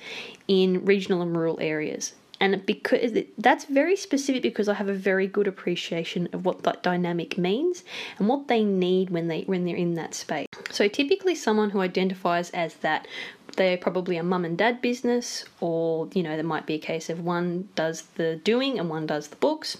in 0.47 0.83
regional 0.83 1.21
and 1.21 1.37
rural 1.37 1.57
areas. 1.61 2.13
And 2.39 2.65
because 2.65 3.17
that's 3.37 3.65
very 3.65 3.95
specific 3.95 4.43
because 4.43 4.67
I 4.67 4.73
have 4.73 4.89
a 4.89 4.93
very 4.93 5.25
good 5.25 5.47
appreciation 5.47 6.27
of 6.33 6.43
what 6.43 6.63
that 6.63 6.83
dynamic 6.83 7.37
means 7.37 7.83
and 8.19 8.27
what 8.27 8.49
they 8.49 8.63
need 8.63 9.09
when 9.09 9.29
they 9.29 9.43
when 9.43 9.63
they're 9.63 9.75
in 9.75 9.93
that 9.93 10.13
space. 10.13 10.47
So 10.69 10.89
typically 10.89 11.35
someone 11.35 11.69
who 11.69 11.79
identifies 11.79 12.49
as 12.49 12.73
that 12.75 13.07
they're 13.55 13.77
probably 13.77 14.17
a 14.17 14.23
mum 14.23 14.45
and 14.45 14.57
dad 14.57 14.81
business, 14.81 15.45
or 15.59 16.09
you 16.13 16.23
know, 16.23 16.35
there 16.35 16.43
might 16.43 16.65
be 16.65 16.75
a 16.75 16.79
case 16.79 17.09
of 17.09 17.23
one 17.23 17.69
does 17.75 18.03
the 18.15 18.37
doing 18.43 18.79
and 18.79 18.89
one 18.89 19.05
does 19.05 19.27
the 19.27 19.35
books. 19.37 19.77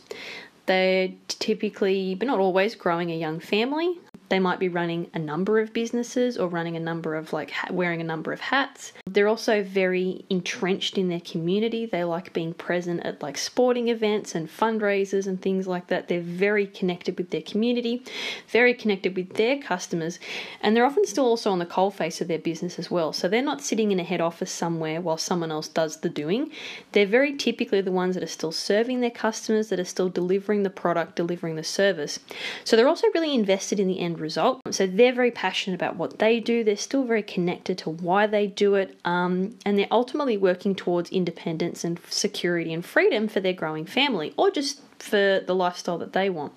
They're 0.65 1.09
typically, 1.27 2.15
but 2.15 2.27
not 2.27 2.39
always, 2.39 2.75
growing 2.75 3.11
a 3.11 3.15
young 3.15 3.39
family. 3.39 3.99
They 4.29 4.39
might 4.39 4.59
be 4.59 4.69
running 4.69 5.09
a 5.13 5.19
number 5.19 5.59
of 5.59 5.73
businesses 5.73 6.37
or 6.37 6.47
running 6.47 6.75
a 6.75 6.79
number 6.79 7.15
of 7.15 7.31
like 7.31 7.53
wearing 7.69 8.01
a 8.01 8.05
number 8.05 8.33
of 8.33 8.39
hats. 8.39 8.91
They're 9.05 9.27
also 9.27 9.63
very 9.63 10.25
entrenched 10.29 10.97
in 10.97 11.09
their 11.09 11.19
community. 11.19 11.85
They 11.85 12.03
like 12.03 12.33
being 12.33 12.53
present 12.53 13.05
at 13.05 13.21
like 13.21 13.37
sporting 13.37 13.89
events 13.89 14.33
and 14.33 14.49
fundraisers 14.49 15.27
and 15.27 15.41
things 15.41 15.67
like 15.67 15.87
that. 15.87 16.07
They're 16.07 16.21
very 16.21 16.65
connected 16.65 17.17
with 17.17 17.29
their 17.29 17.41
community, 17.41 18.03
very 18.47 18.73
connected 18.73 19.15
with 19.15 19.35
their 19.35 19.59
customers, 19.59 20.19
and 20.61 20.75
they're 20.75 20.85
often 20.85 21.05
still 21.05 21.25
also 21.25 21.51
on 21.51 21.59
the 21.59 21.65
coal 21.65 21.91
face 21.91 22.19
of 22.21 22.27
their 22.27 22.39
business 22.39 22.79
as 22.79 22.89
well. 22.89 23.13
So 23.13 23.27
they're 23.27 23.41
not 23.41 23.61
sitting 23.61 23.91
in 23.91 23.99
a 23.99 24.03
head 24.03 24.21
office 24.21 24.51
somewhere 24.51 25.01
while 25.01 25.17
someone 25.17 25.51
else 25.51 25.67
does 25.67 25.97
the 26.01 26.09
doing. 26.09 26.51
They're 26.93 27.05
very 27.05 27.35
typically 27.35 27.81
the 27.81 27.91
ones 27.91 28.15
that 28.15 28.23
are 28.23 28.27
still 28.27 28.51
serving 28.51 29.01
their 29.01 29.11
customers, 29.11 29.69
that 29.69 29.79
are 29.79 29.85
still 29.85 30.09
delivering 30.09 30.63
the 30.63 30.69
product, 30.69 31.15
delivering 31.15 31.55
the 31.55 31.63
service. 31.63 32.19
So 32.63 32.75
they're 32.75 32.87
also 32.87 33.07
really 33.13 33.33
invested 33.33 33.79
in 33.79 33.87
the 33.87 33.99
end 34.15 34.21
result. 34.21 34.61
So 34.71 34.87
they're 34.87 35.13
very 35.13 35.31
passionate 35.31 35.75
about 35.75 35.95
what 35.95 36.19
they 36.19 36.39
do. 36.39 36.63
They're 36.63 36.77
still 36.77 37.03
very 37.03 37.23
connected 37.23 37.77
to 37.79 37.89
why 37.89 38.27
they 38.27 38.47
do 38.47 38.75
it 38.75 38.97
um, 39.05 39.55
and 39.65 39.77
they're 39.77 39.87
ultimately 39.91 40.37
working 40.37 40.75
towards 40.75 41.09
independence 41.09 41.83
and 41.83 41.99
security 42.09 42.73
and 42.73 42.85
freedom 42.85 43.27
for 43.27 43.39
their 43.39 43.53
growing 43.53 43.85
family 43.85 44.33
or 44.37 44.51
just 44.51 44.81
for 44.99 45.41
the 45.45 45.55
lifestyle 45.55 45.97
that 45.99 46.13
they 46.13 46.29
want. 46.29 46.53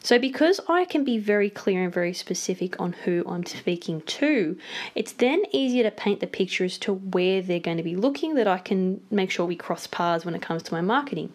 So, 0.00 0.20
because 0.20 0.60
I 0.68 0.84
can 0.84 1.02
be 1.02 1.18
very 1.18 1.50
clear 1.50 1.82
and 1.82 1.92
very 1.92 2.12
specific 2.12 2.80
on 2.80 2.92
who 2.92 3.24
I'm 3.26 3.44
speaking 3.44 4.02
to, 4.02 4.56
it's 4.94 5.10
then 5.10 5.42
easier 5.50 5.82
to 5.82 5.90
paint 5.90 6.20
the 6.20 6.28
picture 6.28 6.64
as 6.64 6.78
to 6.78 6.94
where 6.94 7.42
they're 7.42 7.58
going 7.58 7.78
to 7.78 7.82
be 7.82 7.96
looking 7.96 8.36
that 8.36 8.46
I 8.46 8.58
can 8.58 9.00
make 9.10 9.32
sure 9.32 9.46
we 9.46 9.56
cross 9.56 9.88
paths 9.88 10.24
when 10.24 10.36
it 10.36 10.42
comes 10.42 10.62
to 10.64 10.74
my 10.74 10.80
marketing. 10.80 11.32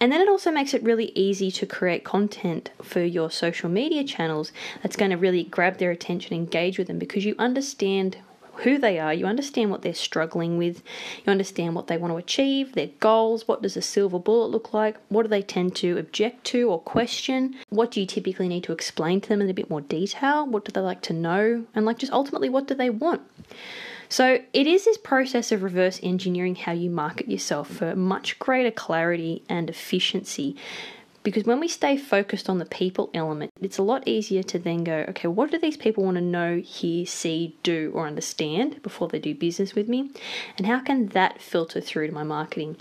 And 0.00 0.10
then 0.10 0.22
it 0.22 0.28
also 0.28 0.50
makes 0.50 0.72
it 0.72 0.82
really 0.82 1.12
easy 1.14 1.50
to 1.50 1.66
create 1.66 2.04
content 2.04 2.70
for 2.82 3.02
your 3.02 3.30
social 3.30 3.68
media 3.68 4.02
channels 4.02 4.50
that's 4.82 4.96
going 4.96 5.10
to 5.10 5.18
really 5.18 5.44
grab 5.44 5.76
their 5.76 5.90
attention, 5.90 6.34
engage 6.34 6.78
with 6.78 6.86
them 6.86 6.98
because 6.98 7.26
you 7.26 7.34
understand 7.38 8.16
who 8.54 8.78
they 8.78 8.98
are, 8.98 9.12
you 9.12 9.26
understand 9.26 9.70
what 9.70 9.82
they're 9.82 9.94
struggling 9.94 10.56
with, 10.56 10.82
you 11.24 11.30
understand 11.30 11.74
what 11.74 11.86
they 11.86 11.96
want 11.96 12.12
to 12.12 12.16
achieve, 12.16 12.72
their 12.72 12.90
goals, 13.00 13.46
what 13.46 13.62
does 13.62 13.76
a 13.76 13.82
silver 13.82 14.18
bullet 14.18 14.50
look 14.50 14.72
like, 14.72 14.96
what 15.08 15.22
do 15.22 15.28
they 15.28 15.42
tend 15.42 15.74
to 15.76 15.98
object 15.98 16.44
to 16.44 16.70
or 16.70 16.80
question, 16.80 17.56
what 17.68 17.90
do 17.90 18.00
you 18.00 18.06
typically 18.06 18.48
need 18.48 18.64
to 18.64 18.72
explain 18.72 19.20
to 19.20 19.28
them 19.28 19.40
in 19.40 19.50
a 19.50 19.54
bit 19.54 19.70
more 19.70 19.80
detail, 19.80 20.46
what 20.46 20.64
do 20.64 20.72
they 20.72 20.80
like 20.80 21.02
to 21.02 21.12
know, 21.12 21.64
and 21.74 21.86
like 21.86 21.98
just 21.98 22.12
ultimately 22.12 22.48
what 22.48 22.66
do 22.66 22.74
they 22.74 22.90
want. 22.90 23.22
So, 24.10 24.40
it 24.52 24.66
is 24.66 24.84
this 24.84 24.98
process 24.98 25.52
of 25.52 25.62
reverse 25.62 26.00
engineering 26.02 26.56
how 26.56 26.72
you 26.72 26.90
market 26.90 27.28
yourself 27.28 27.70
for 27.70 27.94
much 27.94 28.38
greater 28.38 28.72
clarity 28.72 29.44
and 29.48 29.70
efficiency 29.70 30.56
because 31.22 31.44
when 31.44 31.60
we 31.60 31.68
stay 31.68 31.96
focused 31.96 32.48
on 32.48 32.58
the 32.58 32.64
people 32.64 33.10
element, 33.12 33.52
it's 33.60 33.78
a 33.78 33.82
lot 33.82 34.08
easier 34.08 34.42
to 34.44 34.58
then 34.58 34.84
go, 34.84 35.04
okay, 35.10 35.28
what 35.28 35.50
do 35.50 35.58
these 35.58 35.76
people 35.76 36.04
want 36.04 36.16
to 36.16 36.22
know, 36.22 36.58
hear, 36.58 37.04
see, 37.04 37.56
do, 37.62 37.92
or 37.94 38.06
understand 38.06 38.82
before 38.82 39.08
they 39.08 39.18
do 39.18 39.34
business 39.34 39.74
with 39.74 39.86
me? 39.88 40.10
And 40.56 40.66
how 40.66 40.80
can 40.80 41.06
that 41.08 41.42
filter 41.42 41.80
through 41.80 42.06
to 42.08 42.14
my 42.14 42.22
marketing? 42.22 42.76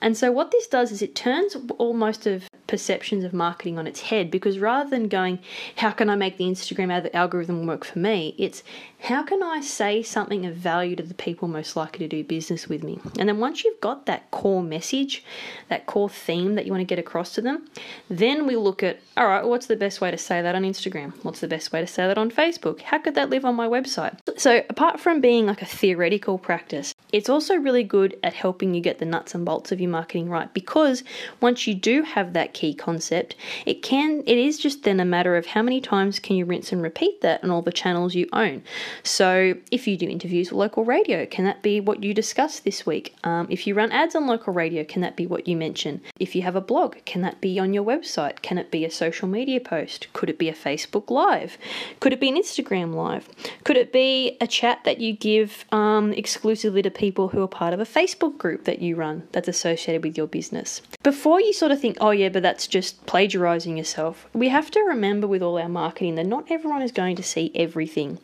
And 0.00 0.16
so, 0.16 0.32
what 0.32 0.50
this 0.50 0.66
does 0.66 0.92
is 0.92 1.02
it 1.02 1.14
turns 1.14 1.56
almost 1.78 2.26
of 2.26 2.48
perceptions 2.66 3.24
of 3.24 3.32
marketing 3.32 3.78
on 3.78 3.86
its 3.86 4.00
head 4.02 4.30
because 4.30 4.58
rather 4.58 4.88
than 4.88 5.08
going, 5.08 5.38
how 5.76 5.90
can 5.90 6.08
I 6.08 6.16
make 6.16 6.36
the 6.36 6.44
Instagram 6.44 7.10
algorithm 7.14 7.66
work 7.66 7.84
for 7.84 7.98
me? 7.98 8.34
It's 8.38 8.62
how 9.00 9.22
can 9.22 9.42
I 9.42 9.60
say 9.60 10.02
something 10.02 10.46
of 10.46 10.54
value 10.56 10.96
to 10.96 11.02
the 11.02 11.14
people 11.14 11.46
most 11.46 11.76
likely 11.76 12.08
to 12.08 12.08
do 12.08 12.24
business 12.24 12.68
with 12.68 12.82
me? 12.82 12.98
And 13.18 13.28
then 13.28 13.38
once 13.38 13.62
you've 13.62 13.80
got 13.80 14.06
that 14.06 14.30
core 14.30 14.62
message, 14.62 15.22
that 15.68 15.84
core 15.86 16.08
theme 16.08 16.54
that 16.54 16.64
you 16.64 16.72
want 16.72 16.80
to 16.80 16.86
get 16.86 16.98
across 16.98 17.34
to 17.34 17.42
them, 17.42 17.68
then 18.08 18.46
we 18.46 18.56
look 18.56 18.82
at, 18.82 19.00
all 19.16 19.26
right, 19.26 19.44
what's 19.44 19.66
the 19.66 19.76
best 19.76 20.00
way 20.00 20.10
to 20.10 20.16
say 20.16 20.40
that 20.40 20.54
on 20.54 20.62
Instagram? 20.62 21.12
What's 21.22 21.40
the 21.40 21.48
best 21.48 21.70
way 21.70 21.80
to 21.80 21.86
say 21.86 22.06
that 22.06 22.16
on 22.16 22.30
Facebook? 22.30 22.80
How 22.80 22.98
could 22.98 23.14
that 23.14 23.28
live 23.28 23.44
on 23.44 23.54
my 23.54 23.68
website? 23.68 24.16
So, 24.38 24.62
apart 24.70 25.00
from 25.00 25.20
being 25.20 25.46
like 25.46 25.60
a 25.60 25.66
theoretical 25.66 26.38
practice, 26.38 26.93
it's 27.14 27.28
also 27.28 27.54
really 27.54 27.84
good 27.84 28.18
at 28.24 28.32
helping 28.32 28.74
you 28.74 28.80
get 28.80 28.98
the 28.98 29.04
nuts 29.04 29.36
and 29.36 29.44
bolts 29.44 29.70
of 29.70 29.80
your 29.80 29.88
marketing 29.88 30.28
right 30.28 30.52
because 30.52 31.04
once 31.40 31.64
you 31.64 31.72
do 31.72 32.02
have 32.02 32.32
that 32.32 32.52
key 32.52 32.74
concept, 32.74 33.36
it 33.64 33.82
can 33.82 34.24
it 34.26 34.36
is 34.36 34.58
just 34.58 34.82
then 34.82 34.98
a 34.98 35.04
matter 35.04 35.36
of 35.36 35.46
how 35.46 35.62
many 35.62 35.80
times 35.80 36.18
can 36.18 36.34
you 36.34 36.44
rinse 36.44 36.72
and 36.72 36.82
repeat 36.82 37.20
that 37.20 37.44
on 37.44 37.52
all 37.52 37.62
the 37.62 37.70
channels 37.70 38.16
you 38.16 38.28
own. 38.32 38.64
So, 39.04 39.54
if 39.70 39.86
you 39.86 39.96
do 39.96 40.08
interviews 40.08 40.50
with 40.50 40.58
local 40.58 40.84
radio, 40.84 41.24
can 41.24 41.44
that 41.44 41.62
be 41.62 41.78
what 41.78 42.02
you 42.02 42.14
discuss 42.14 42.58
this 42.58 42.84
week? 42.84 43.14
Um, 43.22 43.46
if 43.48 43.64
you 43.64 43.76
run 43.76 43.92
ads 43.92 44.16
on 44.16 44.26
local 44.26 44.52
radio, 44.52 44.82
can 44.82 45.00
that 45.02 45.14
be 45.14 45.24
what 45.24 45.46
you 45.46 45.56
mention? 45.56 46.00
If 46.18 46.34
you 46.34 46.42
have 46.42 46.56
a 46.56 46.60
blog, 46.60 46.96
can 47.04 47.22
that 47.22 47.40
be 47.40 47.60
on 47.60 47.72
your 47.72 47.84
website? 47.84 48.42
Can 48.42 48.58
it 48.58 48.72
be 48.72 48.84
a 48.84 48.90
social 48.90 49.28
media 49.28 49.60
post? 49.60 50.08
Could 50.14 50.30
it 50.30 50.38
be 50.38 50.48
a 50.48 50.52
Facebook 50.52 51.10
Live? 51.10 51.58
Could 52.00 52.12
it 52.12 52.18
be 52.18 52.28
an 52.28 52.36
Instagram 52.36 52.92
Live? 52.92 53.28
Could 53.62 53.76
it 53.76 53.92
be 53.92 54.36
a 54.40 54.48
chat 54.48 54.82
that 54.82 55.00
you 55.00 55.12
give 55.12 55.64
um, 55.70 56.12
exclusively 56.12 56.82
to 56.82 56.90
people 56.90 57.03
who 57.10 57.42
are 57.42 57.48
part 57.48 57.74
of 57.74 57.80
a 57.80 57.84
Facebook 57.84 58.38
group 58.38 58.64
that 58.64 58.80
you 58.80 58.94
run 58.94 59.26
that's 59.32 59.48
associated 59.48 60.04
with 60.04 60.16
your 60.16 60.28
business? 60.28 60.80
Before 61.02 61.40
you 61.40 61.52
sort 61.52 61.72
of 61.72 61.80
think, 61.80 61.98
oh 62.00 62.10
yeah, 62.10 62.28
but 62.28 62.42
that's 62.42 62.66
just 62.66 63.04
plagiarizing 63.06 63.76
yourself, 63.76 64.26
we 64.32 64.48
have 64.48 64.70
to 64.70 64.80
remember 64.80 65.26
with 65.26 65.42
all 65.42 65.58
our 65.58 65.68
marketing 65.68 66.14
that 66.14 66.26
not 66.26 66.50
everyone 66.50 66.82
is 66.82 66.92
going 66.92 67.16
to 67.16 67.22
see 67.22 67.50
everything. 67.54 68.18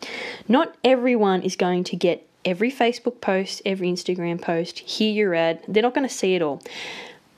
Not 0.49 0.61
not 0.61 0.77
everyone 0.85 1.41
is 1.41 1.57
going 1.57 1.85
to 1.85 1.97
get 1.97 2.29
every 2.45 2.71
Facebook 2.71 3.23
post, 3.23 3.63
every 3.65 3.91
Instagram 3.91 4.39
post, 4.43 4.81
hear 4.81 5.11
your 5.11 5.35
ad. 5.35 5.61
They're 5.67 5.83
not 5.83 5.95
going 5.95 6.07
to 6.07 6.15
see 6.15 6.35
it 6.35 6.43
all. 6.43 6.63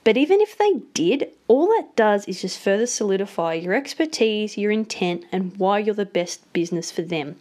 But 0.03 0.17
even 0.17 0.41
if 0.41 0.57
they 0.57 0.73
did, 0.93 1.29
all 1.47 1.67
that 1.67 1.95
does 1.95 2.25
is 2.25 2.41
just 2.41 2.59
further 2.59 2.85
solidify 2.85 3.53
your 3.53 3.73
expertise, 3.73 4.57
your 4.57 4.71
intent, 4.71 5.23
and 5.31 5.55
why 5.55 5.79
you're 5.79 5.95
the 5.95 6.05
best 6.05 6.51
business 6.51 6.91
for 6.91 7.01
them. 7.01 7.37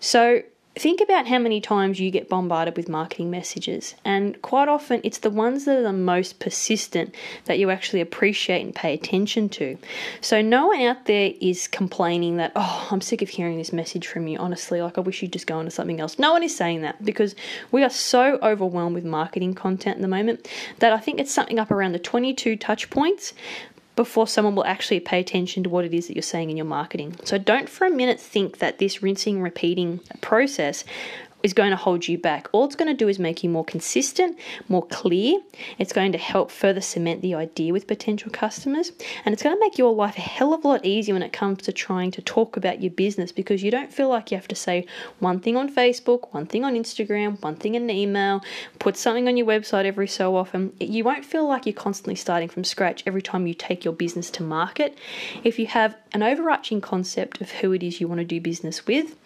So 0.00 0.42
Think 0.74 1.02
about 1.02 1.26
how 1.26 1.38
many 1.38 1.60
times 1.60 2.00
you 2.00 2.10
get 2.10 2.30
bombarded 2.30 2.78
with 2.78 2.88
marketing 2.88 3.30
messages, 3.30 3.94
and 4.06 4.40
quite 4.40 4.70
often 4.70 5.02
it's 5.04 5.18
the 5.18 5.28
ones 5.28 5.66
that 5.66 5.76
are 5.76 5.82
the 5.82 5.92
most 5.92 6.40
persistent 6.40 7.14
that 7.44 7.58
you 7.58 7.68
actually 7.68 8.00
appreciate 8.00 8.62
and 8.62 8.74
pay 8.74 8.94
attention 8.94 9.50
to. 9.50 9.76
So, 10.22 10.40
no 10.40 10.68
one 10.68 10.80
out 10.80 11.04
there 11.04 11.34
is 11.42 11.68
complaining 11.68 12.38
that, 12.38 12.52
oh, 12.56 12.88
I'm 12.90 13.02
sick 13.02 13.20
of 13.20 13.28
hearing 13.28 13.58
this 13.58 13.70
message 13.70 14.06
from 14.06 14.26
you, 14.26 14.38
honestly, 14.38 14.80
like 14.80 14.96
I 14.96 15.02
wish 15.02 15.20
you'd 15.20 15.34
just 15.34 15.46
go 15.46 15.58
on 15.58 15.66
to 15.66 15.70
something 15.70 16.00
else. 16.00 16.18
No 16.18 16.32
one 16.32 16.42
is 16.42 16.56
saying 16.56 16.80
that 16.80 17.04
because 17.04 17.36
we 17.70 17.84
are 17.84 17.90
so 17.90 18.38
overwhelmed 18.42 18.94
with 18.94 19.04
marketing 19.04 19.52
content 19.52 19.96
at 19.96 20.02
the 20.02 20.08
moment 20.08 20.48
that 20.78 20.94
I 20.94 20.98
think 20.98 21.20
it's 21.20 21.32
something 21.32 21.58
up 21.58 21.70
around 21.70 21.92
the 21.92 21.98
22 21.98 22.56
touch 22.56 22.88
points 22.88 23.34
before 23.96 24.26
someone 24.26 24.54
will 24.54 24.64
actually 24.64 25.00
pay 25.00 25.20
attention 25.20 25.62
to 25.62 25.68
what 25.68 25.84
it 25.84 25.92
is 25.92 26.06
that 26.06 26.14
you're 26.14 26.22
saying 26.22 26.50
in 26.50 26.56
your 26.56 26.66
marketing. 26.66 27.14
So 27.24 27.38
don't 27.38 27.68
for 27.68 27.86
a 27.86 27.90
minute 27.90 28.18
think 28.18 28.58
that 28.58 28.78
this 28.78 29.02
rinsing, 29.02 29.42
repeating 29.42 30.00
process 30.20 30.84
is 31.42 31.52
going 31.52 31.70
to 31.70 31.76
hold 31.76 32.06
you 32.06 32.18
back. 32.18 32.48
All 32.52 32.64
it's 32.64 32.76
going 32.76 32.90
to 32.90 32.96
do 32.96 33.08
is 33.08 33.18
make 33.18 33.42
you 33.42 33.50
more 33.50 33.64
consistent, 33.64 34.38
more 34.68 34.86
clear. 34.86 35.40
It's 35.78 35.92
going 35.92 36.12
to 36.12 36.18
help 36.18 36.50
further 36.50 36.80
cement 36.80 37.22
the 37.22 37.34
idea 37.34 37.72
with 37.72 37.86
potential 37.86 38.30
customers. 38.30 38.92
And 39.24 39.32
it's 39.32 39.42
going 39.42 39.56
to 39.56 39.60
make 39.60 39.78
your 39.78 39.94
life 39.94 40.16
a 40.16 40.20
hell 40.20 40.54
of 40.54 40.64
a 40.64 40.68
lot 40.68 40.84
easier 40.84 41.14
when 41.14 41.22
it 41.22 41.32
comes 41.32 41.62
to 41.62 41.72
trying 41.72 42.10
to 42.12 42.22
talk 42.22 42.56
about 42.56 42.82
your 42.82 42.90
business 42.90 43.32
because 43.32 43.62
you 43.62 43.70
don't 43.70 43.92
feel 43.92 44.08
like 44.08 44.30
you 44.30 44.36
have 44.36 44.48
to 44.48 44.54
say 44.54 44.86
one 45.18 45.40
thing 45.40 45.56
on 45.56 45.72
Facebook, 45.72 46.32
one 46.32 46.46
thing 46.46 46.64
on 46.64 46.74
Instagram, 46.74 47.40
one 47.42 47.56
thing 47.56 47.74
in 47.74 47.82
an 47.82 47.90
email, 47.90 48.42
put 48.78 48.96
something 48.96 49.28
on 49.28 49.36
your 49.36 49.46
website 49.46 49.84
every 49.84 50.08
so 50.08 50.36
often. 50.36 50.72
You 50.80 51.04
won't 51.04 51.24
feel 51.24 51.46
like 51.46 51.66
you're 51.66 51.72
constantly 51.72 52.14
starting 52.14 52.48
from 52.48 52.64
scratch 52.64 53.02
every 53.06 53.22
time 53.22 53.46
you 53.46 53.54
take 53.54 53.84
your 53.84 53.94
business 53.94 54.30
to 54.30 54.42
market. 54.42 54.96
If 55.44 55.58
you 55.58 55.66
have 55.66 55.96
an 56.12 56.22
overarching 56.22 56.80
concept 56.80 57.40
of 57.40 57.50
who 57.50 57.72
it 57.72 57.82
is 57.82 58.00
you 58.00 58.08
want 58.08 58.18
to 58.18 58.24
do 58.24 58.40
business 58.40 58.86
with, 58.86 59.16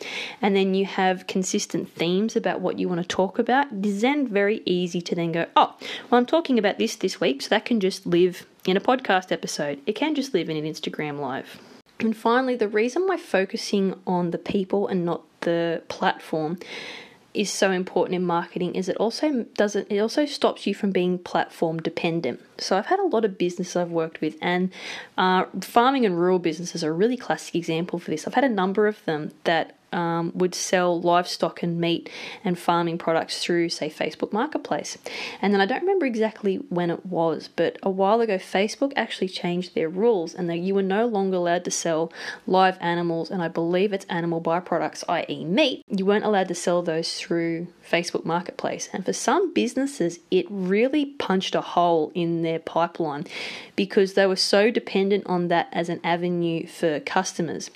and 0.41 0.55
then 0.55 0.75
you 0.75 0.85
have 0.87 1.27
consistent 1.27 1.89
themes 2.07 2.37
about 2.37 2.61
what 2.61 2.79
you 2.79 2.89
want 2.89 3.03
to 3.03 3.09
talk 3.09 3.37
about, 3.39 3.67
it 3.73 3.85
is 3.85 4.01
then 4.01 4.29
very 4.29 4.63
easy 4.65 5.01
to 5.03 5.15
then 5.17 5.33
go, 5.33 5.47
oh, 5.57 5.75
well, 6.09 6.19
I'm 6.19 6.27
talking 6.27 6.57
about 6.57 6.79
this 6.79 6.95
this 6.95 7.21
week, 7.21 7.43
so 7.43 7.49
that 7.49 7.65
can 7.65 7.81
just 7.81 8.07
live 8.07 8.47
in 8.65 8.77
a 8.77 8.81
podcast 8.81 9.33
episode. 9.33 9.81
It 9.87 9.95
can 9.95 10.15
just 10.15 10.33
live 10.33 10.49
in 10.49 10.57
an 10.57 10.65
Instagram 10.65 11.19
live. 11.19 11.59
And 11.99 12.17
finally, 12.17 12.55
the 12.55 12.69
reason 12.69 13.09
why 13.09 13.17
focusing 13.17 13.99
on 14.07 14.31
the 14.31 14.39
people 14.39 14.87
and 14.87 15.05
not 15.05 15.23
the 15.41 15.83
platform 15.89 16.59
is 17.35 17.51
so 17.51 17.73
important 17.73 18.15
in 18.15 18.23
marketing 18.23 18.77
is 18.77 18.89
it 18.89 18.97
also 18.97 19.45
doesn't 19.55 19.91
it 19.91 19.99
also 19.99 20.25
stops 20.25 20.67
you 20.67 20.75
from 20.75 20.91
being 20.91 21.19
platform 21.19 21.79
dependent. 21.83 22.41
So 22.59 22.77
I've 22.77 22.87
had 22.87 22.99
a 22.99 23.07
lot 23.07 23.25
of 23.25 23.39
business 23.39 23.77
I've 23.77 23.91
worked 23.91 24.21
with, 24.21 24.37
and 24.41 24.73
uh, 25.19 25.45
farming 25.61 26.07
and 26.07 26.19
rural 26.19 26.39
businesses 26.39 26.83
are 26.85 26.91
a 26.91 26.95
really 26.95 27.17
classic 27.17 27.55
example 27.55 27.99
for 27.99 28.11
this. 28.11 28.27
I've 28.27 28.35
had 28.35 28.45
a 28.45 28.49
number 28.49 28.87
of 28.87 29.05
them 29.05 29.33
that 29.45 29.77
um, 29.93 30.33
would 30.35 30.55
sell 30.55 31.01
livestock 31.01 31.63
and 31.63 31.81
meat 31.81 32.11
and 32.45 32.59
farming 32.59 32.99
products 32.99 33.43
through, 33.43 33.71
say, 33.71 33.89
Facebook 33.89 34.33
Marketplace. 34.33 34.99
And 35.41 35.53
then 35.53 35.61
I 35.61 35.67
don't 35.67 35.81
remember 35.81 36.07
exactly 36.07 36.57
when 36.69 36.91
it 36.91 37.07
was, 37.07 37.49
but 37.49 37.79
a 37.83 37.91
while 37.91 38.21
ago, 38.21 38.37
Facebook 38.37 38.93
actually 38.97 39.29
changed 39.29 39.75
their 39.75 39.89
rules 39.89 40.35
and 40.35 40.51
that 40.51 40.59
you 40.59 40.75
were 40.75 40.83
no 40.83 41.07
longer 41.07 41.37
allowed 41.37 41.65
to 41.65 41.71
sell 41.71 42.13
live 42.47 42.77
animals, 42.81 43.31
and 43.31 43.43
I 43.43 43.49
believe 43.49 43.93
it's 43.93 44.05
animal 44.07 44.41
byproducts, 44.41 45.05
i.e., 45.09 45.45
meat. 45.45 45.83
You 45.89 46.05
weren't 46.05 46.25
allowed 46.25 46.49
to 46.49 46.55
sell 46.55 46.83
those 46.83 47.19
through 47.19 47.69
Facebook 47.89 48.25
Marketplace. 48.25 48.89
And 48.93 49.05
for 49.05 49.13
some 49.13 49.55
businesses, 49.55 50.19
it 50.31 50.47
really 50.51 51.07
punched 51.07 51.55
a 51.55 51.61
hole 51.61 52.13
in 52.15 52.43
their 52.47 52.59
pipeline 52.59 53.27
because 53.75 54.15
they 54.15 54.27
were 54.27 54.37
so 54.37 54.71
dependent 54.71 55.27
on 55.27 55.49
that 55.49 55.69
as 55.73 55.89
an 55.89 56.01
avenue 56.03 56.67
for 56.67 57.01
customers. 57.01 57.71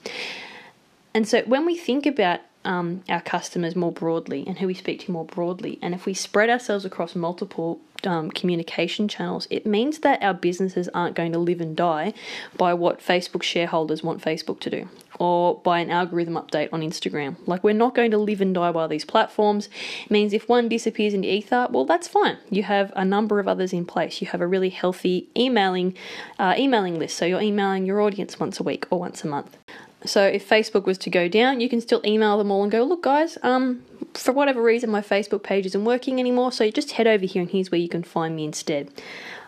And 1.14 1.26
so 1.26 1.42
when 1.42 1.66
we 1.66 1.76
think 1.76 2.06
about 2.06 2.40
um, 2.64 3.02
our 3.08 3.20
customers 3.20 3.74
more 3.74 3.92
broadly 3.92 4.44
and 4.46 4.58
who 4.58 4.66
we 4.66 4.74
speak 4.74 5.00
to 5.00 5.10
more 5.10 5.24
broadly, 5.24 5.78
and 5.82 5.94
if 5.94 6.06
we 6.06 6.14
spread 6.14 6.50
ourselves 6.50 6.84
across 6.84 7.14
multiple 7.14 7.80
um, 8.04 8.30
communication 8.30 9.08
channels, 9.08 9.46
it 9.50 9.66
means 9.66 10.00
that 10.00 10.22
our 10.22 10.34
businesses 10.34 10.88
aren't 10.94 11.16
going 11.16 11.32
to 11.32 11.38
live 11.38 11.60
and 11.60 11.76
die 11.76 12.14
by 12.56 12.72
what 12.74 13.00
Facebook 13.00 13.42
shareholders 13.42 14.02
want 14.02 14.22
Facebook 14.22 14.60
to 14.60 14.70
do 14.70 14.88
or 15.20 15.60
by 15.60 15.78
an 15.80 15.90
algorithm 15.90 16.34
update 16.34 16.70
on 16.72 16.80
Instagram. 16.80 17.36
Like, 17.46 17.62
we're 17.62 17.74
not 17.74 17.94
going 17.94 18.10
to 18.10 18.18
live 18.18 18.40
and 18.40 18.54
die 18.54 18.72
by 18.72 18.86
these 18.86 19.04
platforms. 19.04 19.68
It 20.04 20.10
means 20.10 20.32
if 20.32 20.48
one 20.48 20.68
disappears 20.68 21.12
into 21.12 21.30
ether, 21.30 21.68
well, 21.70 21.84
that's 21.84 22.08
fine. 22.08 22.38
You 22.50 22.62
have 22.62 22.90
a 22.96 23.04
number 23.04 23.38
of 23.38 23.46
others 23.46 23.72
in 23.72 23.84
place. 23.84 24.22
You 24.22 24.28
have 24.28 24.40
a 24.40 24.46
really 24.46 24.70
healthy 24.70 25.28
emailing 25.36 25.94
uh, 26.38 26.54
emailing 26.58 26.98
list, 26.98 27.18
so 27.18 27.26
you're 27.26 27.42
emailing 27.42 27.84
your 27.84 28.00
audience 28.00 28.40
once 28.40 28.58
a 28.58 28.62
week 28.62 28.86
or 28.90 28.98
once 28.98 29.22
a 29.22 29.28
month. 29.28 29.58
So 30.06 30.24
if 30.24 30.48
Facebook 30.48 30.86
was 30.86 30.96
to 30.98 31.10
go 31.10 31.28
down, 31.28 31.60
you 31.60 31.68
can 31.68 31.82
still 31.82 32.00
email 32.06 32.38
them 32.38 32.50
all 32.50 32.62
and 32.62 32.72
go, 32.72 32.82
look, 32.84 33.02
guys, 33.02 33.36
um, 33.42 33.84
for 34.14 34.32
whatever 34.32 34.62
reason, 34.62 34.90
my 34.90 35.02
Facebook 35.02 35.42
page 35.42 35.66
isn't 35.66 35.84
working 35.84 36.18
anymore, 36.18 36.52
so 36.52 36.70
just 36.70 36.92
head 36.92 37.06
over 37.06 37.26
here 37.26 37.42
and 37.42 37.50
here's 37.50 37.70
where 37.70 37.80
you 37.80 37.88
can 37.88 38.02
find 38.02 38.34
me 38.34 38.44
instead. 38.44 38.90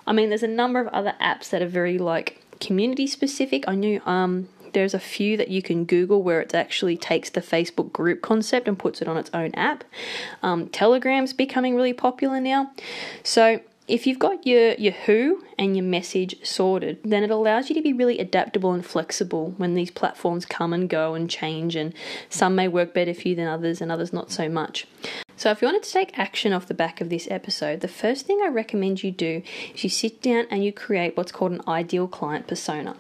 I 0.06 0.12
mean, 0.12 0.28
there's 0.28 0.42
a 0.42 0.48
number 0.48 0.80
of 0.80 0.88
other 0.88 1.14
apps 1.20 1.48
that 1.50 1.62
are 1.62 1.66
very 1.66 1.96
like 1.96 2.42
community 2.60 3.06
specific. 3.06 3.64
I 3.66 3.74
knew 3.74 4.02
um, 4.04 4.48
there's 4.72 4.94
a 4.94 5.00
few 5.00 5.36
that 5.36 5.48
you 5.48 5.62
can 5.62 5.84
Google 5.84 6.22
where 6.22 6.40
it 6.40 6.54
actually 6.54 6.96
takes 6.96 7.30
the 7.30 7.40
Facebook 7.40 7.92
group 7.92 8.22
concept 8.22 8.68
and 8.68 8.78
puts 8.78 9.02
it 9.02 9.08
on 9.08 9.16
its 9.16 9.30
own 9.32 9.54
app. 9.54 9.84
Um, 10.42 10.68
Telegram's 10.68 11.32
becoming 11.32 11.74
really 11.76 11.92
popular 11.92 12.40
now. 12.40 12.72
So 13.22 13.60
if 13.88 14.06
you've 14.06 14.18
got 14.18 14.46
your, 14.46 14.72
your 14.74 14.92
who 14.92 15.44
and 15.58 15.76
your 15.76 15.84
message 15.84 16.36
sorted, 16.46 16.98
then 17.04 17.24
it 17.24 17.30
allows 17.30 17.68
you 17.68 17.74
to 17.74 17.82
be 17.82 17.92
really 17.92 18.18
adaptable 18.18 18.72
and 18.72 18.86
flexible 18.86 19.54
when 19.56 19.74
these 19.74 19.90
platforms 19.90 20.46
come 20.46 20.72
and 20.72 20.88
go 20.88 21.14
and 21.14 21.28
change, 21.28 21.74
and 21.74 21.92
some 22.30 22.54
may 22.54 22.68
work 22.68 22.94
better 22.94 23.12
for 23.12 23.28
you 23.28 23.34
than 23.34 23.48
others, 23.48 23.80
and 23.80 23.90
others 23.90 24.12
not 24.12 24.30
so 24.30 24.48
much. 24.48 24.86
So, 25.36 25.50
if 25.50 25.60
you 25.60 25.66
wanted 25.66 25.82
to 25.82 25.92
take 25.92 26.16
action 26.16 26.52
off 26.52 26.68
the 26.68 26.74
back 26.74 27.00
of 27.00 27.10
this 27.10 27.26
episode, 27.30 27.80
the 27.80 27.88
first 27.88 28.26
thing 28.26 28.40
I 28.42 28.48
recommend 28.48 29.02
you 29.02 29.10
do 29.10 29.42
is 29.74 29.82
you 29.82 29.90
sit 29.90 30.22
down 30.22 30.46
and 30.50 30.64
you 30.64 30.72
create 30.72 31.16
what's 31.16 31.32
called 31.32 31.52
an 31.52 31.62
ideal 31.66 32.06
client 32.06 32.46
persona. 32.46 32.94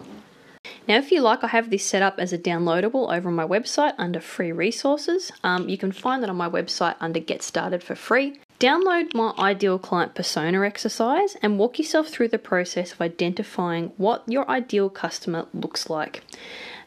Now, 0.92 0.98
if 0.98 1.10
you 1.10 1.22
like, 1.22 1.42
I 1.42 1.46
have 1.46 1.70
this 1.70 1.86
set 1.86 2.02
up 2.02 2.16
as 2.18 2.34
a 2.34 2.38
downloadable 2.38 3.10
over 3.10 3.30
on 3.30 3.34
my 3.34 3.46
website 3.46 3.94
under 3.96 4.20
free 4.20 4.52
resources. 4.52 5.32
Um, 5.42 5.66
you 5.70 5.78
can 5.78 5.90
find 5.90 6.22
that 6.22 6.28
on 6.28 6.36
my 6.36 6.50
website 6.50 6.96
under 7.00 7.18
Get 7.18 7.42
Started 7.42 7.82
for 7.82 7.94
free. 7.94 8.38
Download 8.60 9.14
my 9.14 9.32
ideal 9.38 9.78
client 9.78 10.14
persona 10.14 10.60
exercise 10.60 11.34
and 11.40 11.58
walk 11.58 11.78
yourself 11.78 12.08
through 12.08 12.28
the 12.28 12.38
process 12.38 12.92
of 12.92 13.00
identifying 13.00 13.92
what 13.96 14.22
your 14.26 14.46
ideal 14.50 14.90
customer 14.90 15.46
looks 15.54 15.88
like. 15.88 16.24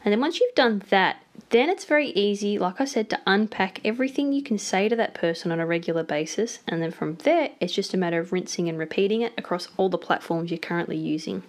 And 0.04 0.12
then 0.12 0.20
once 0.20 0.38
you've 0.38 0.54
done 0.54 0.84
that, 0.90 1.16
then 1.50 1.68
it's 1.68 1.84
very 1.84 2.10
easy, 2.10 2.60
like 2.60 2.80
I 2.80 2.84
said, 2.84 3.10
to 3.10 3.20
unpack 3.26 3.80
everything 3.84 4.32
you 4.32 4.40
can 4.40 4.56
say 4.56 4.88
to 4.88 4.94
that 4.94 5.14
person 5.14 5.50
on 5.50 5.58
a 5.58 5.66
regular 5.66 6.04
basis. 6.04 6.60
And 6.68 6.80
then 6.80 6.92
from 6.92 7.16
there, 7.24 7.50
it's 7.58 7.74
just 7.74 7.92
a 7.92 7.96
matter 7.96 8.20
of 8.20 8.32
rinsing 8.32 8.68
and 8.68 8.78
repeating 8.78 9.22
it 9.22 9.32
across 9.36 9.66
all 9.76 9.88
the 9.88 9.98
platforms 9.98 10.52
you're 10.52 10.58
currently 10.58 10.96
using. 10.96 11.42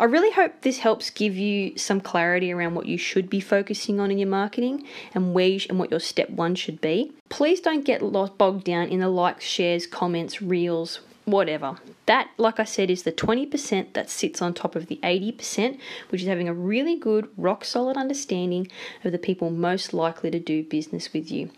I 0.00 0.04
really 0.04 0.32
hope 0.32 0.62
this 0.62 0.78
helps 0.78 1.10
give 1.10 1.36
you 1.36 1.76
some 1.78 2.00
clarity 2.00 2.52
around 2.52 2.74
what 2.74 2.86
you 2.86 2.98
should 2.98 3.30
be 3.30 3.40
focusing 3.40 4.00
on 4.00 4.10
in 4.10 4.18
your 4.18 4.28
marketing 4.28 4.86
and 5.14 5.34
where 5.34 5.58
sh- 5.58 5.66
and 5.68 5.78
what 5.78 5.90
your 5.90 6.00
step 6.00 6.30
one 6.30 6.54
should 6.54 6.80
be. 6.80 7.12
Please 7.28 7.60
don't 7.60 7.84
get 7.84 8.02
lost, 8.02 8.36
bogged 8.38 8.64
down 8.64 8.88
in 8.88 9.00
the 9.00 9.08
likes, 9.08 9.44
shares, 9.44 9.86
comments, 9.86 10.42
reels, 10.42 11.00
whatever. 11.24 11.76
That, 12.06 12.30
like 12.36 12.58
I 12.58 12.64
said, 12.64 12.90
is 12.90 13.04
the 13.04 13.12
20% 13.12 13.92
that 13.92 14.10
sits 14.10 14.42
on 14.42 14.54
top 14.54 14.74
of 14.74 14.86
the 14.86 14.98
80%, 15.02 15.78
which 16.08 16.22
is 16.22 16.28
having 16.28 16.48
a 16.48 16.54
really 16.54 16.96
good, 16.96 17.28
rock 17.36 17.64
solid 17.64 17.96
understanding 17.96 18.68
of 19.04 19.12
the 19.12 19.18
people 19.18 19.50
most 19.50 19.94
likely 19.94 20.30
to 20.30 20.40
do 20.40 20.64
business 20.64 21.12
with 21.12 21.30
you. 21.30 21.50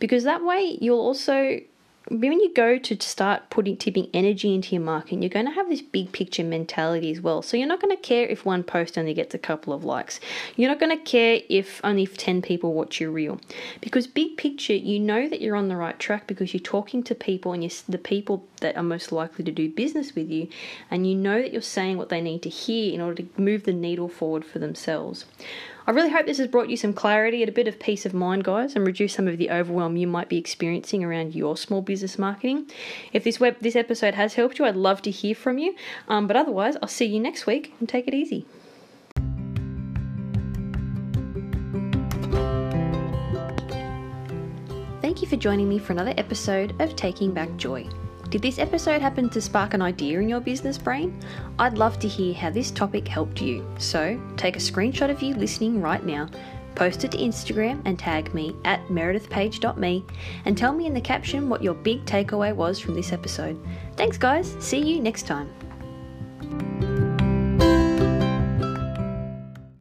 Because 0.00 0.24
that 0.24 0.44
way 0.44 0.78
you'll 0.80 0.98
also 0.98 1.60
when 2.08 2.40
you 2.40 2.52
go 2.52 2.76
to 2.76 3.00
start 3.00 3.48
putting 3.48 3.78
tipping 3.78 4.10
energy 4.12 4.54
into 4.54 4.74
your 4.74 4.84
marketing, 4.84 5.22
you're 5.22 5.30
going 5.30 5.46
to 5.46 5.52
have 5.52 5.70
this 5.70 5.80
big 5.80 6.12
picture 6.12 6.44
mentality 6.44 7.10
as 7.10 7.20
well. 7.20 7.40
So 7.40 7.56
you're 7.56 7.66
not 7.66 7.80
going 7.80 7.96
to 7.96 8.02
care 8.02 8.26
if 8.26 8.44
one 8.44 8.62
post 8.62 8.98
only 8.98 9.14
gets 9.14 9.34
a 9.34 9.38
couple 9.38 9.72
of 9.72 9.84
likes. 9.84 10.20
You're 10.56 10.68
not 10.68 10.80
going 10.80 10.96
to 10.96 11.02
care 11.02 11.40
if 11.48 11.80
only 11.82 12.02
if 12.02 12.18
10 12.18 12.42
people 12.42 12.74
watch 12.74 13.00
your 13.00 13.10
reel. 13.10 13.40
Because 13.80 14.06
big 14.06 14.36
picture, 14.36 14.74
you 14.74 15.00
know 15.00 15.28
that 15.28 15.40
you're 15.40 15.56
on 15.56 15.68
the 15.68 15.76
right 15.76 15.98
track 15.98 16.26
because 16.26 16.52
you're 16.52 16.60
talking 16.60 17.02
to 17.04 17.14
people 17.14 17.52
and 17.52 17.62
you're 17.62 17.72
the 17.88 17.98
people 17.98 18.46
that 18.60 18.76
are 18.76 18.82
most 18.82 19.10
likely 19.10 19.44
to 19.44 19.52
do 19.52 19.68
business 19.68 20.14
with 20.14 20.30
you, 20.30 20.48
and 20.90 21.06
you 21.06 21.14
know 21.14 21.40
that 21.40 21.52
you're 21.52 21.62
saying 21.62 21.96
what 21.96 22.08
they 22.08 22.20
need 22.20 22.42
to 22.42 22.48
hear 22.48 22.92
in 22.92 23.00
order 23.00 23.22
to 23.22 23.40
move 23.40 23.64
the 23.64 23.72
needle 23.72 24.08
forward 24.08 24.44
for 24.44 24.58
themselves. 24.58 25.24
I 25.86 25.90
really 25.90 26.10
hope 26.10 26.24
this 26.24 26.38
has 26.38 26.48
brought 26.48 26.70
you 26.70 26.78
some 26.78 26.94
clarity 26.94 27.42
and 27.42 27.48
a 27.48 27.52
bit 27.52 27.68
of 27.68 27.78
peace 27.78 28.06
of 28.06 28.14
mind, 28.14 28.44
guys, 28.44 28.74
and 28.74 28.86
reduced 28.86 29.16
some 29.16 29.28
of 29.28 29.36
the 29.36 29.50
overwhelm 29.50 29.96
you 29.96 30.06
might 30.06 30.30
be 30.30 30.38
experiencing 30.38 31.04
around 31.04 31.34
your 31.34 31.58
small 31.58 31.82
business 31.82 32.18
marketing. 32.18 32.70
If 33.12 33.22
this 33.22 33.38
web 33.38 33.56
this 33.60 33.76
episode 33.76 34.14
has 34.14 34.34
helped 34.34 34.58
you, 34.58 34.64
I'd 34.64 34.76
love 34.76 35.02
to 35.02 35.10
hear 35.10 35.34
from 35.34 35.58
you. 35.58 35.74
Um, 36.08 36.26
but 36.26 36.36
otherwise, 36.36 36.76
I'll 36.80 36.88
see 36.88 37.04
you 37.04 37.20
next 37.20 37.46
week 37.46 37.74
and 37.80 37.88
take 37.88 38.08
it 38.08 38.14
easy. 38.14 38.46
Thank 45.02 45.20
you 45.20 45.28
for 45.28 45.36
joining 45.36 45.68
me 45.68 45.78
for 45.78 45.92
another 45.92 46.14
episode 46.16 46.80
of 46.80 46.96
Taking 46.96 47.34
Back 47.34 47.54
Joy. 47.56 47.86
Did 48.30 48.42
this 48.42 48.58
episode 48.58 49.00
happen 49.00 49.28
to 49.30 49.40
spark 49.40 49.74
an 49.74 49.82
idea 49.82 50.20
in 50.20 50.28
your 50.28 50.40
business 50.40 50.78
brain? 50.78 51.18
I'd 51.58 51.78
love 51.78 51.98
to 52.00 52.08
hear 52.08 52.34
how 52.34 52.50
this 52.50 52.70
topic 52.70 53.06
helped 53.06 53.40
you. 53.40 53.66
So 53.78 54.20
take 54.36 54.56
a 54.56 54.60
screenshot 54.60 55.10
of 55.10 55.22
you 55.22 55.34
listening 55.34 55.80
right 55.80 56.04
now, 56.04 56.28
post 56.74 57.04
it 57.04 57.12
to 57.12 57.18
Instagram 57.18 57.80
and 57.84 57.98
tag 57.98 58.34
me 58.34 58.56
at 58.64 58.84
meredithpage.me 58.88 60.04
and 60.44 60.58
tell 60.58 60.72
me 60.72 60.86
in 60.86 60.94
the 60.94 61.00
caption 61.00 61.48
what 61.48 61.62
your 61.62 61.74
big 61.74 62.04
takeaway 62.04 62.54
was 62.54 62.80
from 62.80 62.94
this 62.94 63.12
episode. 63.12 63.58
Thanks, 63.96 64.18
guys. 64.18 64.56
See 64.58 64.80
you 64.80 65.00
next 65.00 65.26
time. 65.26 65.48